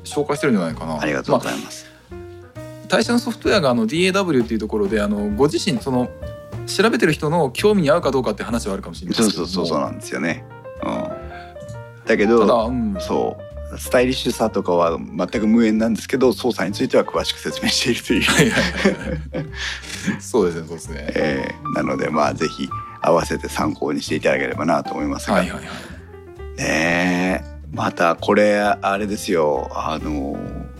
[0.07, 0.99] 紹介してるんじゃないかな。
[0.99, 1.85] ありがとうごまざいます。
[2.11, 6.09] あ、対象のソフトウェアがあの DAW っていうところであのご自身その
[6.65, 10.43] 調べてる人の興味に合うかどうかって話はあるかもしれないそうですけどもそうそうそうなんですよね。
[10.83, 13.47] うん、だけただ、どうん、そう
[13.77, 19.47] スタイリッシュさとかは全く無縁なんですけど操作については詳しく説明しているという、はいはいはいはい
[20.21, 21.11] そうですねそうですね。
[21.15, 22.69] えーなのでまあぜひ
[23.01, 25.65] 合わせて参考にしていただければなと思いますが、はいはいはい。
[26.57, 29.69] ねえまたこれあれですよ。
[29.71, 30.36] あの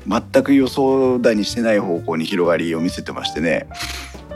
[0.08, 3.68] 全く予想だにしてない方向に広がりを見せてましてね、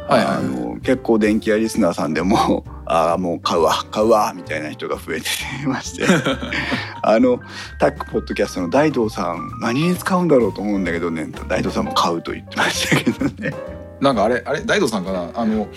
[0.07, 0.35] はいはい。
[0.37, 5.27] あの結構電気屋リスナーさんでも「ああもう買うわ買うわ」みたいな人が増えて
[5.65, 6.05] まして。
[7.03, 7.39] あの
[7.79, 11.27] タックポッドキャストの大道さん何に使うんだろうと思うんだけどね。
[11.47, 13.55] 大道さんも買うと言ってましたけどね
[14.01, 15.29] なんかあれあれ大道さんかな？
[15.35, 15.67] あの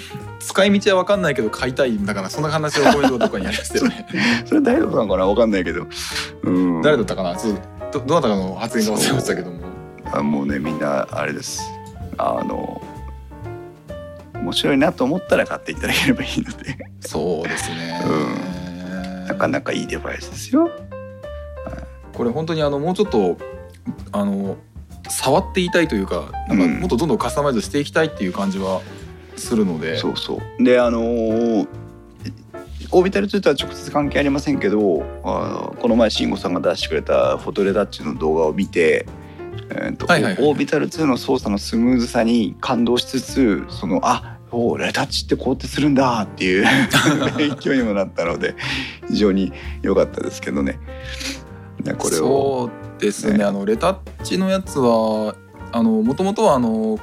[0.41, 4.07] 使い道は分かんないけど買いたいんだからそんな話をコメントとかにありましたよね。
[4.47, 5.27] それ大道さんかな？
[5.27, 5.87] 分かんないけど、
[6.43, 7.37] うん、誰だったかな？
[7.37, 7.59] ちょっ
[7.93, 9.61] とどどなたかの発言が忘れましたけども。
[10.13, 11.63] あもうねみんなあれです。
[12.17, 12.81] あの
[14.35, 16.77] 面白いなと思ったら買っていただければいいので。
[17.01, 18.01] そうですね、
[19.29, 20.71] なかなかいいデバイスですよ。
[22.15, 23.37] これ本当にあのもうちょっと
[24.13, 24.57] あの
[25.09, 28.81] 触っていたいというかなんかうんもっとどんどんカスタマイズしていきたいっていう感じは
[29.37, 31.69] するので、そうそうであのー
[32.91, 39.07] オービタル2とは直接関係ありませんけどあーこの前慎吾さんが出してくれたフォトレタッチの動画を見て、
[39.71, 46.65] オービタル2の操作のスムーズさに感動しつつそのあおレタッチってこうやってするんだっていう
[47.37, 48.55] 勉強にもなったので
[49.09, 49.53] 非常に
[49.83, 50.79] 良かったですけどね。
[51.83, 53.39] ねこれをですね。
[53.39, 55.35] ねあのレタッチのやつは
[55.73, 56.99] あのもともとはあの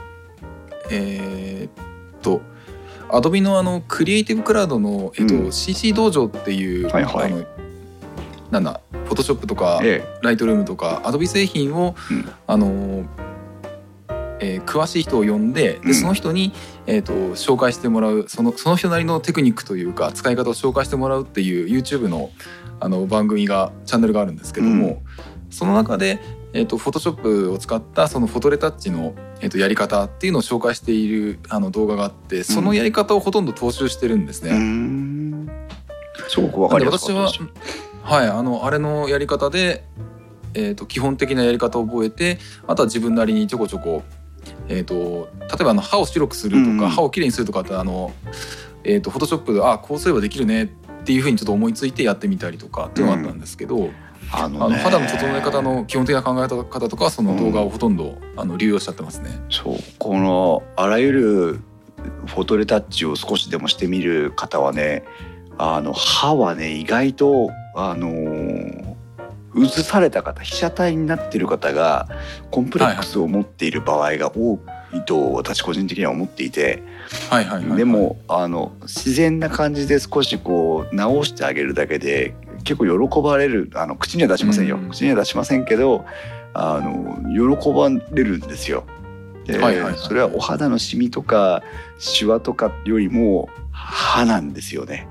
[0.90, 2.42] えーっと
[3.14, 5.52] アドビのあのクリエイティブクラウドの、えっとうん。
[5.52, 7.32] CC 道場っていう、はいはい。
[7.32, 7.46] あの
[8.52, 12.32] なんだフォトショップとかえライトルームとかアドビ製品を、うん。
[12.48, 13.06] あの
[14.40, 15.88] えー詳しい人を呼んでうん。
[15.88, 16.54] でその人に、
[16.88, 22.32] えー、と紹介してもらうそのその人なりのテクニックというか使い方を紹介してもらうっていう YouTube の
[22.80, 24.98] あの番組がチャンネルがあるんですけども、うん
[25.52, 26.20] その中で、
[26.54, 34.52] えー、とフォトショップを使ったそのフォトレタッチの、えー、とやり方っていうのを紹介しているあの動画があってそのやり方をほとんど踏襲してるんですね。
[36.28, 37.48] すごくわかりやすかったで私は。
[38.04, 39.86] はいあのあれのやり方で、
[40.54, 44.04] えー、と基本的なやり方を覚えてあとは自分なりにちょこちょこ、
[44.68, 48.12] えー、と例えばあの歯を白くするとか、うんうん歯をきれいにするとかってあの、
[48.84, 50.68] えー、とフォトショップであこうすればできるねっ
[51.04, 53.90] ていうふうにちょっと思いついてやってみたりとかっていうのがあったんですけど、あ
[54.32, 59.30] あの肌の整え方の基本的な考え方とかはその動画をほとんど、あの流用しちゃってますね。
[59.50, 59.78] そう。
[60.00, 61.60] このあらゆる
[62.26, 65.04] フォトレタッチを少しでもしてみる方はね
[65.58, 68.92] あの歯はね意外とあのー
[69.56, 72.08] 映された方被写体になってる方が
[72.52, 74.60] コンプレックスを持っている場合が多
[74.94, 76.84] いと私個人的には思っていて
[77.30, 84.90] はいはいはいはい、でもあの自然な感じで少しこう直してあげるだけで結構喜ばれるあの口には出しませんよ、うん。
[84.90, 86.06] 口には出しませんけど
[86.54, 88.84] あの喜ばれるんですよ。
[89.46, 91.64] で、はいはいはいそれはお肌のシミとか
[91.98, 95.08] シワとかよりも歯なんですよね。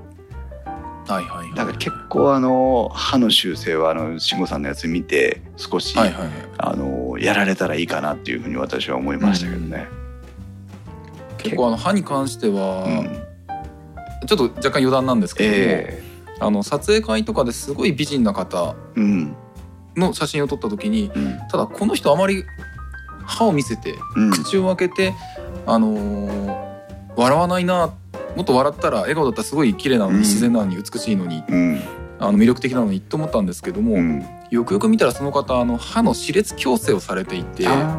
[1.07, 6.31] はいはいはい、だから結構あの歯の修正はあの慎吾さんのやつ見て少し、はいはいはい。
[6.57, 9.87] あのやられたらいいかなっていうふうに私は思いましたけどね。
[11.37, 11.67] 結構。
[11.67, 14.27] あの歯に関しては、うん。
[14.27, 16.03] ちょっと若干余談なんですけれども、え
[16.41, 19.35] あの撮影会とかですごい美人な方うん。
[19.95, 21.37] の写真を撮った時にうん。
[21.49, 22.43] ただこの人あまり
[23.25, 24.31] 歯を見せてうん。
[24.31, 25.13] 口を開けて、
[25.65, 26.71] あのー
[27.15, 27.93] 笑わないな
[28.37, 30.21] もっと笑ったら笑顔だったらすごい綺麗なのに、うん。
[30.21, 31.81] 自然なのに美しいのにうん。
[32.19, 34.25] あの魅力的なのにと思ったんですけども、うん。
[34.49, 37.97] よくよく見たらその方あの歯の歯列矯正をされていてあ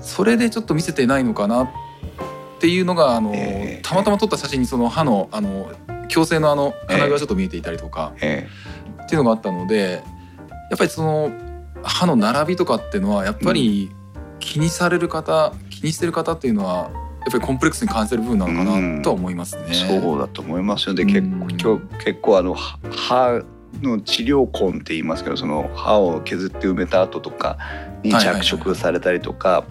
[0.00, 1.68] それでちょっと見せてないのかなっ
[2.60, 3.88] ていうのがあの、えー。
[3.88, 5.70] たまたま撮った写真にその歯のあの
[6.08, 8.48] 矯正のあの金具がちょっと見えていたりとか、ーえ。
[9.04, 10.02] っていうのがあったので
[10.70, 11.30] やっぱりその
[11.82, 13.90] 歯の並びとかっていうのはやっぱり
[14.40, 16.90] 気にされる方、気にしてる方っていうのは
[17.20, 19.62] やっぱりコンプレックスに感じてる部分なのかなとは思いますね。
[19.66, 20.94] ーそうだと思いますよ。
[20.94, 21.48] でうん。
[21.48, 23.42] 結構今日結構あのは歯
[23.82, 27.58] の治療痕って言いますけどその歯を削って埋めた後とか
[28.02, 29.64] に着色されたりとか、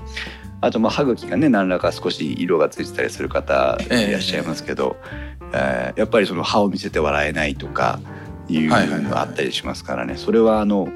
[0.61, 7.99] あとまあ歯茎がね何らか少し色がついてたりする方いらっしゃいますけど、えーやっぱりその歯を見せて笑えないとか
[8.47, 10.15] いうのがあったりしますからね。
[10.17, 10.87] それはあの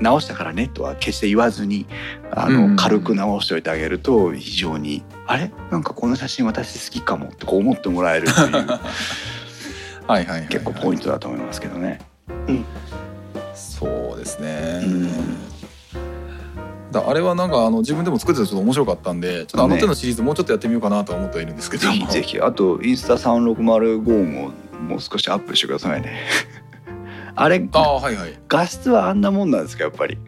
[0.00, 1.86] 直したからねとは決して言わずに
[2.30, 2.76] あの、うん。
[2.76, 5.50] 軽く直しておいてあげると非常に「あれ？
[5.70, 8.52] なんかこの写真私好きかも」ってこう思ってもらえるっていう。
[10.06, 10.48] はいはいはいはい。
[10.48, 12.00] 結構ポイントだと思いますけどね。
[13.54, 14.80] そうですね。
[14.84, 15.49] うん
[16.90, 22.40] だあれはなんかあの自分でも作っててちょっと面白かったんでちょっとあのね手のシリーズもうちょっとやってみようかなとは思ってはいるんですけどぜひぜひ。
[22.40, 24.50] あとインスタ3605も
[24.88, 26.26] もう少しアップしてくださいね。
[27.36, 28.38] あれああはいはい。
[28.48, 30.18] 画質はあんなもんなんですかやっぱり？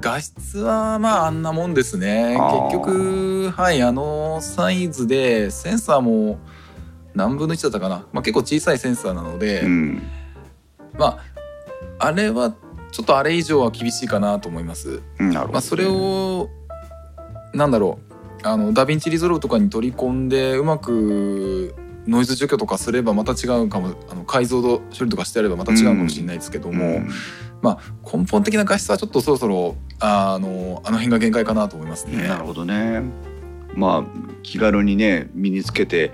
[0.00, 2.38] 画質はまああんなもんですね。
[2.70, 6.38] 結局はいあのサイズでセンサーも
[7.14, 10.02] 何分の1だったかな、まあ、結構小さいセンサーなので、うん。
[10.98, 11.18] まあ
[11.98, 12.54] あれは
[12.92, 15.02] ちょっとあれ以上は厳しいかなと思います。
[15.18, 16.48] うんなるほど、まあ、それを
[17.54, 17.98] なんだろ
[18.42, 21.74] うあの DaVinci Resolve とかに取り込んでうまく
[22.06, 27.08] ノイズ除去とかすればまた違うかもあの解像度処理とかしてやればまた違うかもしれないですけども、うん
[28.04, 32.28] 根本的な画質はちょっとそろそろあのあの辺が限界かなと思いますね。
[32.28, 33.02] なるほどね。
[33.74, 36.12] まあ気軽にね身につけて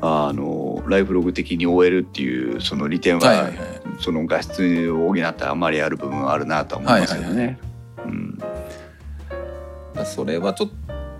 [0.00, 3.56] あのライフログ的に追えるっていうその利点は、はいはいはい。
[4.00, 7.58] その画質を補ってあまりある部分はあるなとは思いますけどね。
[8.04, 8.38] うん。
[10.04, 10.70] それはちょっ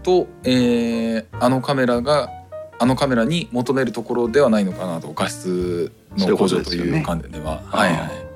[0.03, 2.31] と、えーあのカメラが
[2.79, 7.61] あのカメラに求めるところではないのかなと画質の向上という観点では。
[7.67, 8.29] はいはい。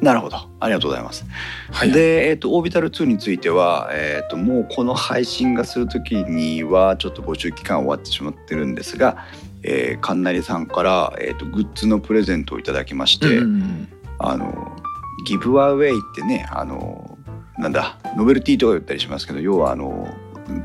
[0.00, 0.36] なるほど。
[0.36, 1.24] ありがとうございます。
[1.70, 9.24] はいで、えー、とオービタル2については、えー、ともうこの配信がする時にはちょっと募集期間終わってしまってるんですが、
[9.64, 13.88] えー、かんなりさんから、えー、とグッズのプレゼントをいただきまして、うん
[14.18, 14.76] あの
[15.24, 17.18] ギブアウェイってねあの
[17.58, 20.08] なんだノベルティとか言ったりしますけど要はあの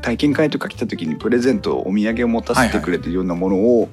[0.02, 3.88] 体験会とか来た時にプレゼントお土産を持たせてくれてるようなものを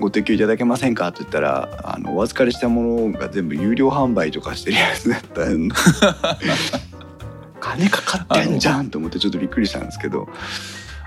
[0.00, 5.68] ご提供いただけませんかって言ったらあのお預かりしたものが全部有料販売とかしてるやつだったん
[7.60, 10.28] 金かかってんじゃんと思ってちょっとびっくりしたんですけど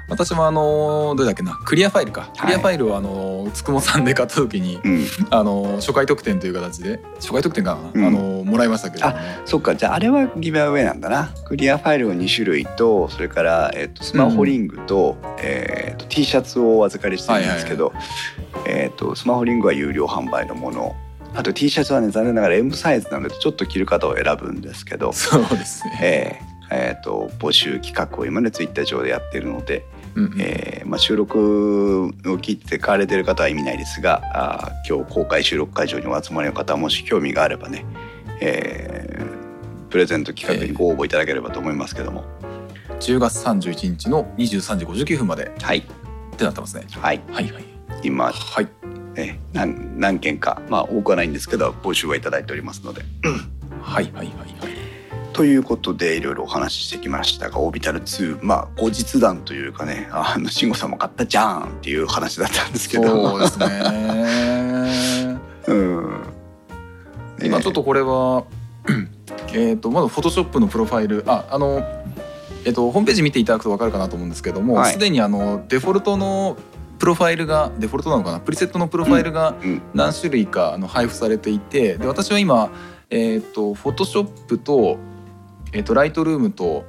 [0.09, 5.05] 私もあのどれだっけなクリアファイルか、クリアファイルをあのつくもさんで買った時にうん。
[5.29, 9.15] あの初回特典という形で初回特典かあのもらいましたけれども。
[9.45, 9.75] そっか。
[9.75, 11.29] じゃああれはギブアウェイなんだな。
[11.45, 17.93] クリアファイルを2種類とそれから、えっとスマホリングと,、えっと T シャツをお預かりしてるんですけど、
[18.65, 20.95] えっとスマホリングは有料販売のもの。
[21.35, 29.85] あと T シャツはね残念ながら M サイズなのでちょっと着る方を選ぶんですけど、そうですね、えーえーと募集企画を今ねツイッター上でやってるので、
[30.15, 30.35] うんうん。
[30.39, 37.85] えーまあ、収録を聞いて買われてる方は意味ないですがあー今日公開収録会場にお集まりの方はもし興味があればね、
[38.41, 39.39] えー
[39.89, 42.23] プレゼント企画にご応募いただければと思いますけども、
[42.99, 45.51] 10月31日の23時59分まで。
[45.59, 45.79] はい。
[45.79, 45.83] っ
[46.37, 46.85] てなってますね。
[46.91, 47.19] はい。
[47.31, 47.63] はいはい。
[48.03, 48.67] 今、はい。
[49.15, 53.01] えー何何件かまあ多くはないんですけど募集はいただいておりますので。
[53.81, 54.88] はいはいはいはい
[55.39, 63.07] ということでいろいろお話ししてきましたが「オービタル2」まあ後日談というかねあの慎吾さんも買ったじゃんっていう話だったんですけど。
[63.07, 65.39] そうですね。
[65.67, 66.23] うん。
[67.41, 68.43] 今ちょっとこれは
[69.53, 71.87] えっとまず Photoshop のプロファイルああの
[72.65, 74.91] えっとホームページ見ていただくと分かるかなと思うんですけどもはい。
[74.91, 76.57] すで、にあのデフォルトの
[76.97, 78.41] プロファイルがデフォルトなのかな？
[78.41, 79.81] プリセットのプロファイルがうん。
[79.93, 82.71] 何種類かあの配布されていてで私は今
[83.09, 84.97] えっと Photoshop と
[85.73, 86.85] えっと Lightroom と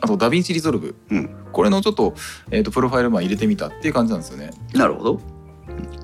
[0.00, 1.30] あと DaVinci Resolve、うん。
[1.52, 2.14] これのちょっと,、
[2.50, 4.50] えっとプロファイルまあ入れてみたっていう感じなんですよね。
[4.74, 5.20] なるほど。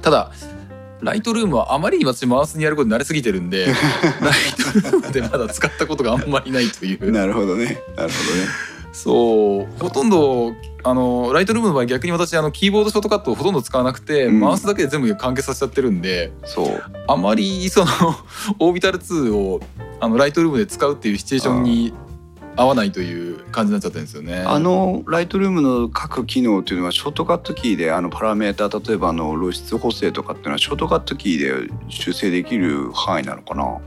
[0.01, 0.31] ただ
[1.01, 3.75] ライトルームはあまりに私マウスにやることに慣れすぎてるんで ライ
[4.83, 7.11] トルームでまだ使ったことがあんまりないという。
[7.11, 7.65] なるほどね。
[7.65, 8.11] なるほどね。
[8.93, 9.83] そう。
[9.83, 10.53] ほとんど
[10.83, 14.41] あのライトルームの場合逆に私あのキーボードショートカットをほとんど使わなくて、うん。
[14.41, 16.83] マウスだけで全部完結させちゃってるんでそう。
[17.07, 17.87] あまりその
[18.59, 19.61] オービタル2を
[20.01, 21.93] あのライトルームで使うっていうシチュエーションに
[22.57, 24.45] 合わないという感じになっちゃってるんですよね。
[24.47, 33.79] あのライトルームの各機能っていうのはショートカットキーであのパラメーター例えばあの露出補正とかっていうのはショートカットキーで修正できる範囲なのかな？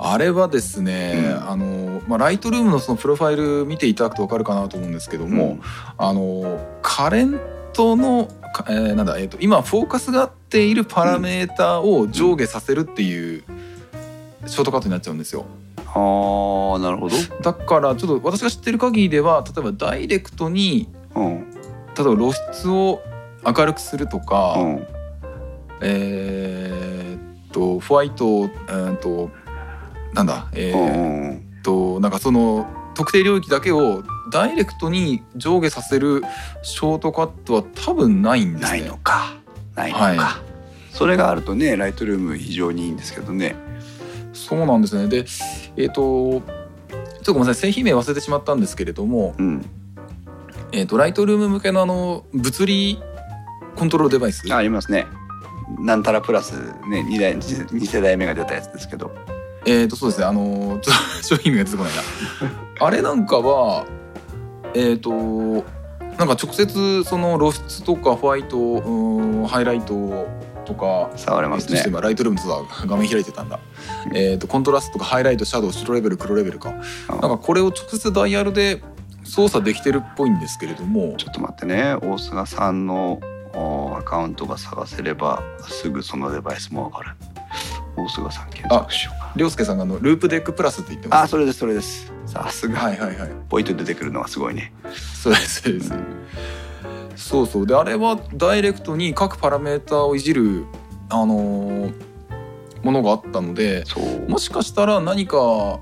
[0.00, 5.60] あれはですね、うんあのまあ、ライトルームのそのプロファイル見ていただくと分かるかなと思うんですけども、うん
[5.96, 7.40] あのカレン
[7.72, 13.44] トの、かえーなんだえー、と今フォーカスが合っているパラメーターを上下させるっていう
[14.46, 15.46] ショートカットになっちゃうんですよ。
[15.94, 21.56] あーなるほど、だからちょっと私が知ってる限りでは例えばダイレクトにうん例
[22.00, 23.02] えば露出を
[23.44, 24.86] 明るくするとか、うん、
[25.82, 29.30] えーっとホワイトえーっと
[30.14, 36.22] なんだえーうんうんとなんかその特定領域だけをダイレクトに上下させる
[36.62, 38.88] ショートカットは多分ないんですないね。
[38.88, 39.34] のか。
[39.74, 40.42] ないのか、は
[40.92, 43.54] それがあるとねライトルーム非常にいいんですけどね
[44.46, 45.08] そうなんですね。
[45.08, 45.24] で、
[45.76, 46.42] えっ、とちょっ
[47.24, 47.62] とごめんなさい。
[47.68, 49.64] 製品名忘れてしまったんですけれども、うん。
[50.72, 52.98] えっ、とライトルーム向けのあの物理
[53.76, 55.06] コントロールデバイス、ありますね。
[55.80, 56.52] なんたらプラス
[56.88, 59.14] ね2代二世代目が出たやつですけど。
[59.66, 60.26] えっ、とそうですね。
[60.26, 62.02] あのちょっと商品名が出てこないな。
[62.86, 63.86] あれなんかは
[64.74, 70.26] えっ、となんか直接その露出とかホワイトうんハイライト
[70.68, 71.78] とか触れますね。
[71.78, 73.58] えっとちょっと今ライトルームと画面開いてたんだ、
[74.14, 76.70] えっとコントラストとかハイライトシャドウ白レベル黒レベルか。
[76.70, 76.78] うん。
[77.08, 78.82] なんかこれを直接ダイヤルで
[79.24, 81.14] 操作できてるっぽいんですけれども。
[81.16, 81.96] ちょっと待ってね。
[82.02, 83.20] 大菅さんの
[83.54, 87.10] おアカウントが探せればすぐそのデバイスもわかる。
[87.96, 91.22] 大菅さん検索しようか涼介さんがあのループデックプラスって言ってます。
[91.24, 92.12] あそれですそれです。
[92.26, 93.30] さすが、はいはいはい。
[93.48, 94.72] ポイント出てくるのがすごいね。
[94.92, 95.92] そうですそうです
[97.18, 97.66] そうそう。
[97.66, 100.64] であれはダイレクトに各パラメーターをいじる
[101.10, 102.08] あのー
[102.82, 103.84] ものがあったので
[104.28, 105.80] もしかしたら何か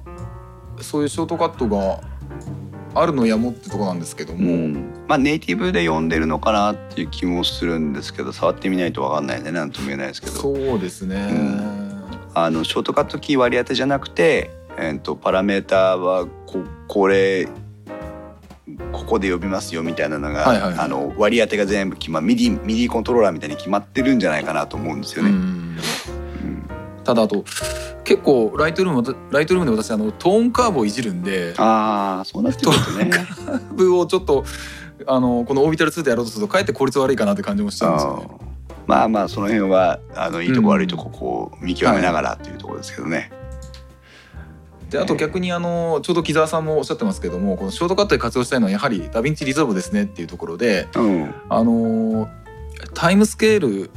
[0.81, 2.01] そういうショートカットが
[2.95, 5.05] あるのやもってとこなんですけども、うん。
[5.07, 10.33] まあネイティブで呼んでるのかなっていう気もするんですけど触ってみないとわかんないんで何とも言えないですけど。
[10.33, 11.29] そうですね、
[12.35, 17.49] あのショートカットキー割り当てじゃなくて、えー、とパラメーターはここれ
[18.93, 25.31] ここで呼びますよみたいなのが、はいはいはいあの割り当てが全部決まミディミディコントローラーみたいに決まってるんじゃないかなと思うんですよね。
[25.31, 25.77] うんうん
[27.05, 27.45] ただあと
[28.03, 33.11] 結構 Lightroom Lightroom で私あのトーンカーブをいじるんでああそうなってくるとね。
[33.11, 34.45] カーブをちょっと
[35.07, 38.47] あのこの Orbital2でやろうとするとかえって効率悪いかなって感じもしちゃうんですよね。
[38.89, 43.31] まあまあその辺はあのいいとこうん悪いとここう見極めながらっていうところですけどね。
[44.97, 52.29] であと逆にあのちょうど木澤さんもおっしゃってますけどもこのショートカットで活用したいのはやはり DaVinci Resolve ですねっていうところでうんあの
[52.95, 53.91] タイムスケール、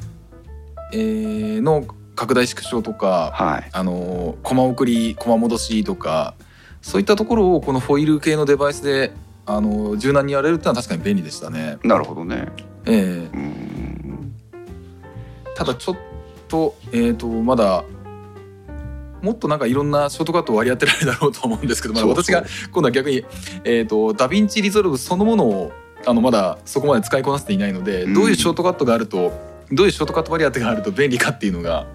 [0.93, 1.85] えーの
[2.15, 3.69] 拡大縮小とかはい。
[3.71, 6.35] あのコマ送りコマ戻しとか
[6.81, 9.13] そういったところをこのホイール系のデバイスで
[9.45, 11.77] あの柔軟にやれるってのは確かに便利でしたね。
[11.83, 12.49] なるほどね。
[12.85, 14.35] ええうん。
[15.55, 15.97] ただちょっ
[16.49, 17.83] と,、えー、とまだ
[19.21, 22.23] もっとなんかいろんなショートカットを割り当てられるだろうと思うんですけど、まだそうそう。
[22.23, 23.25] 私が今度は逆に、
[23.63, 25.71] えー、と DaVinci Resolve そのものを
[26.05, 28.13] あのまだそこまで使いこなせていないので、うん。
[28.13, 29.31] どういうショートカットがあると
[29.71, 31.85] どういうショートカット割り当てがあると便利かっていうのが、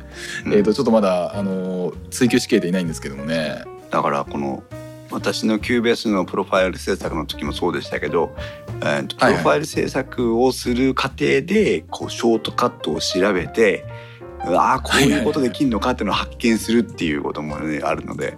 [0.47, 3.65] えー、とちょっとまだあの追求しきれていないんですけどもね。
[3.91, 4.63] だからこの
[5.11, 8.35] 私の QBS のプロファイル制作の時もそうでしたけど、
[8.81, 9.45] えーとプはいはい。
[9.45, 14.14] ロファイル制作をする過程でこうショートカットを調べてうわ
[14.47, 18.37] あこういうことできるのかっていうのを発見するっていうことも、ね、あるので。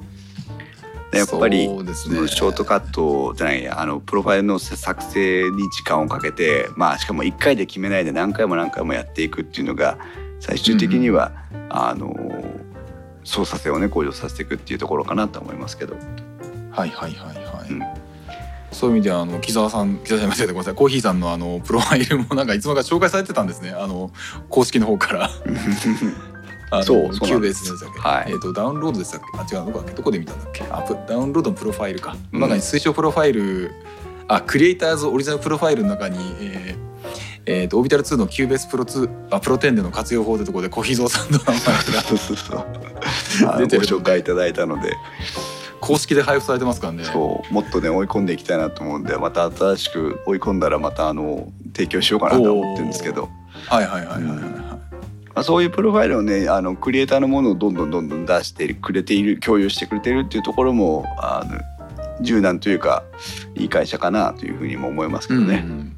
[1.13, 1.85] でやっぱりね。
[1.95, 9.99] ショートカットじゃないやあのプロファイルの作成に時間をかけてまあしかも1回で決めないで何回も何回もやっていくっていうのが
[10.41, 11.33] 最終的には、
[11.71, 12.15] あの
[13.25, 15.97] 操作性をね向上させていくっていうところかなと思いますけど。
[16.71, 17.73] はいはいはいはい。
[17.73, 18.06] うん
[18.79, 20.75] そういう意味ではあの木澤さん木澤さんごめんなさい。
[20.75, 23.71] コーヒーさんのあのプロファイルもなんかいつもか紹介されてたんですね。
[23.71, 24.11] あの
[24.51, 25.31] 公式の方から。
[26.85, 28.33] そう Cubase でしたっけ、はい。
[28.33, 29.57] えっ、とダウンロードでしたっけ？
[29.57, 30.65] あ違うどこどこで見たんだっけ？
[30.71, 32.41] あプダウンロードのプロファイルか、うん。
[32.41, 33.73] 中に推奨プロファイル
[34.29, 36.87] あクリエイターズオリジナルプロファイルの中にえー
[37.47, 41.55] えーと Orbital2 の Cubase Pro 2あプロ10での活用法というところで小秘蔵さんの名前
[43.55, 44.93] が 出てる紹介いただいたので、
[45.81, 47.05] 公式で配布されてますからね。
[47.05, 47.55] そう。
[47.55, 53.29] もっとね追い込んでいきたいなと思うんで、また新しく追い込んだらまたあの提供しようかなと思ってるんですけど、
[53.69, 54.51] はいはいはいはいはい、はい。
[55.37, 61.61] まあ、そういうプロファイルをねあのクリエイターのものをどんどんどんどん出してくれている共有してくれているっていうところもあの
[62.23, 63.05] 柔軟というか
[63.55, 65.63] いい会社かなというふうにも思いますけどね。
[65.67, 65.97] うんうん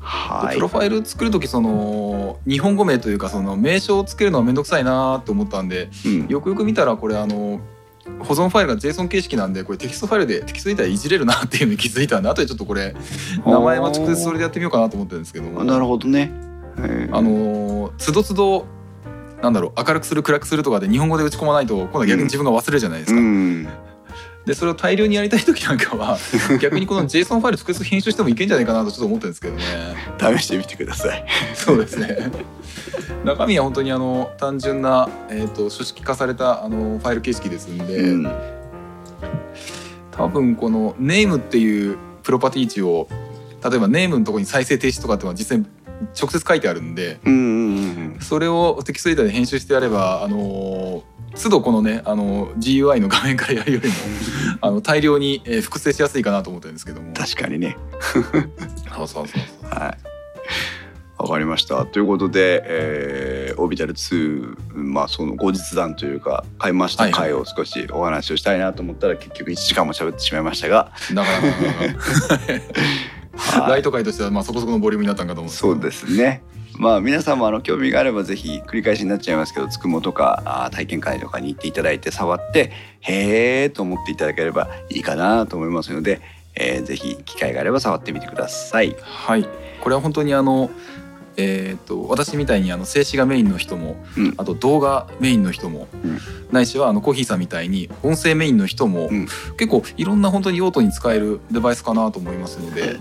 [0.00, 0.56] はい。
[0.56, 6.26] プロファイル作る時その日本語名というかその名称をつけるのは面倒くさいなと思ったんでうん。
[6.28, 7.60] よくよく見たらこれあの
[8.20, 12.94] 保存ファイルが JSON 形式なんでこれテキストファイルでテキストデータいじれるなっていうのに気づいたんで後でちょっとこれ
[13.46, 16.30] 名前は直接それでやってみようかなと思ってるんですけどもなるほどね。
[16.78, 18.66] えーあのつどつど
[19.42, 23.18] なんだろう明るくする暗くするとかで日本語で打ち込まないと今度は逆に自分が忘れるじゃないですか。
[23.20, 23.68] うん
[24.46, 26.16] でそれを大量にやりたい時なんかは
[26.60, 29.62] 逆にこの JSON ファイル直接編集してもいけんじゃないかなとちょっと思ってるんですけどね。
[30.38, 31.24] 試してみてください。
[31.54, 32.30] そうですね。
[33.24, 38.30] 中身は本当にあの単純なえっ、と書式化されたあのファイル形式ですんで、うん
[40.12, 43.08] 多分このネームっていうプロパティ値を
[43.62, 45.66] 例えばネームのところに再生停止とかっていうのは実際に
[46.20, 47.44] 直接書いてあるんで、うんうんう
[48.16, 51.04] んそれをテキストデータで編集してやればあの
[51.40, 53.94] 都度このねあの GUI の画面からやるよりも
[54.60, 57.12] あの大量に、えー複製しやすいかなと思ってるんですけども。
[57.14, 57.76] 確かにね。
[58.10, 59.70] そうそうそうそう。
[59.70, 60.17] はい。
[61.18, 61.84] わかりました。
[61.84, 67.10] ということで、えー、オービタル2、まあその後日談というか買いました。
[67.10, 71.38] 回を少しお話をしたいなと思ったら、結局1時間も喋ってしまいましたが、だから
[73.62, 73.70] はい。
[73.70, 75.52] ライト界としてはまあそこそこのボリュームになったんかと思う。
[75.52, 76.42] そうですね。
[76.78, 86.20] まあ皆さんもあの興味があればぜひ繰り返しになっちゃいますけどつくもとかあー体験会とかに行っていただいて触ってへーと思っていただければいいかなと思いますので、
[86.54, 88.94] えーぜひ機会があれば触ってみてください。
[89.00, 89.44] はい、
[89.80, 90.70] これは本当にあの、
[91.38, 96.18] えー、と私みたいにあの静止画メインの人も、うんあと動画メインの人も、うん
[96.50, 102.98] ないしはあのコーヒーさんみたいに音声メインの人も、うん結構いろんな本当に用途に使えるデバイスかなと思いますので、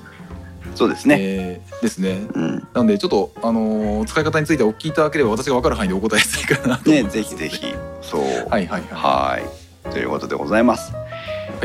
[0.75, 1.17] そうですね。
[1.19, 2.27] えーですね。
[2.33, 7.13] うん、なんでちょっと、あのー使い方についてお聞きいただければ私が分かる範囲でお答えしたいかなと思いねます。
[7.15, 7.65] ぜひぜひ
[8.01, 8.21] そう。
[8.21, 8.81] はいはいはい。
[8.91, 9.91] はい。
[9.91, 10.93] ということでございます。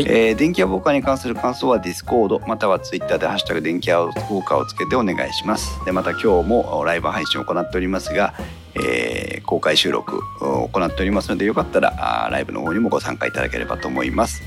[0.00, 5.84] いえー電気屋ウォーカーに関する感想は Discord または Twitter で「ハッシュタグ電気屋ウォーカー」をつけてお願いします。
[5.84, 8.34] でまた今日もライブ配信を行っておりますが、
[8.74, 14.40] えー公開収録を行っておりますのでよかったらライブの方にもご参加いただければと思います。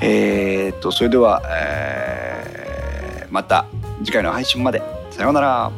[0.00, 3.66] えーっとそれでは、えーまた
[4.04, 5.70] 次回の配信までさようなら。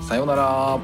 [0.00, 0.78] さようなら。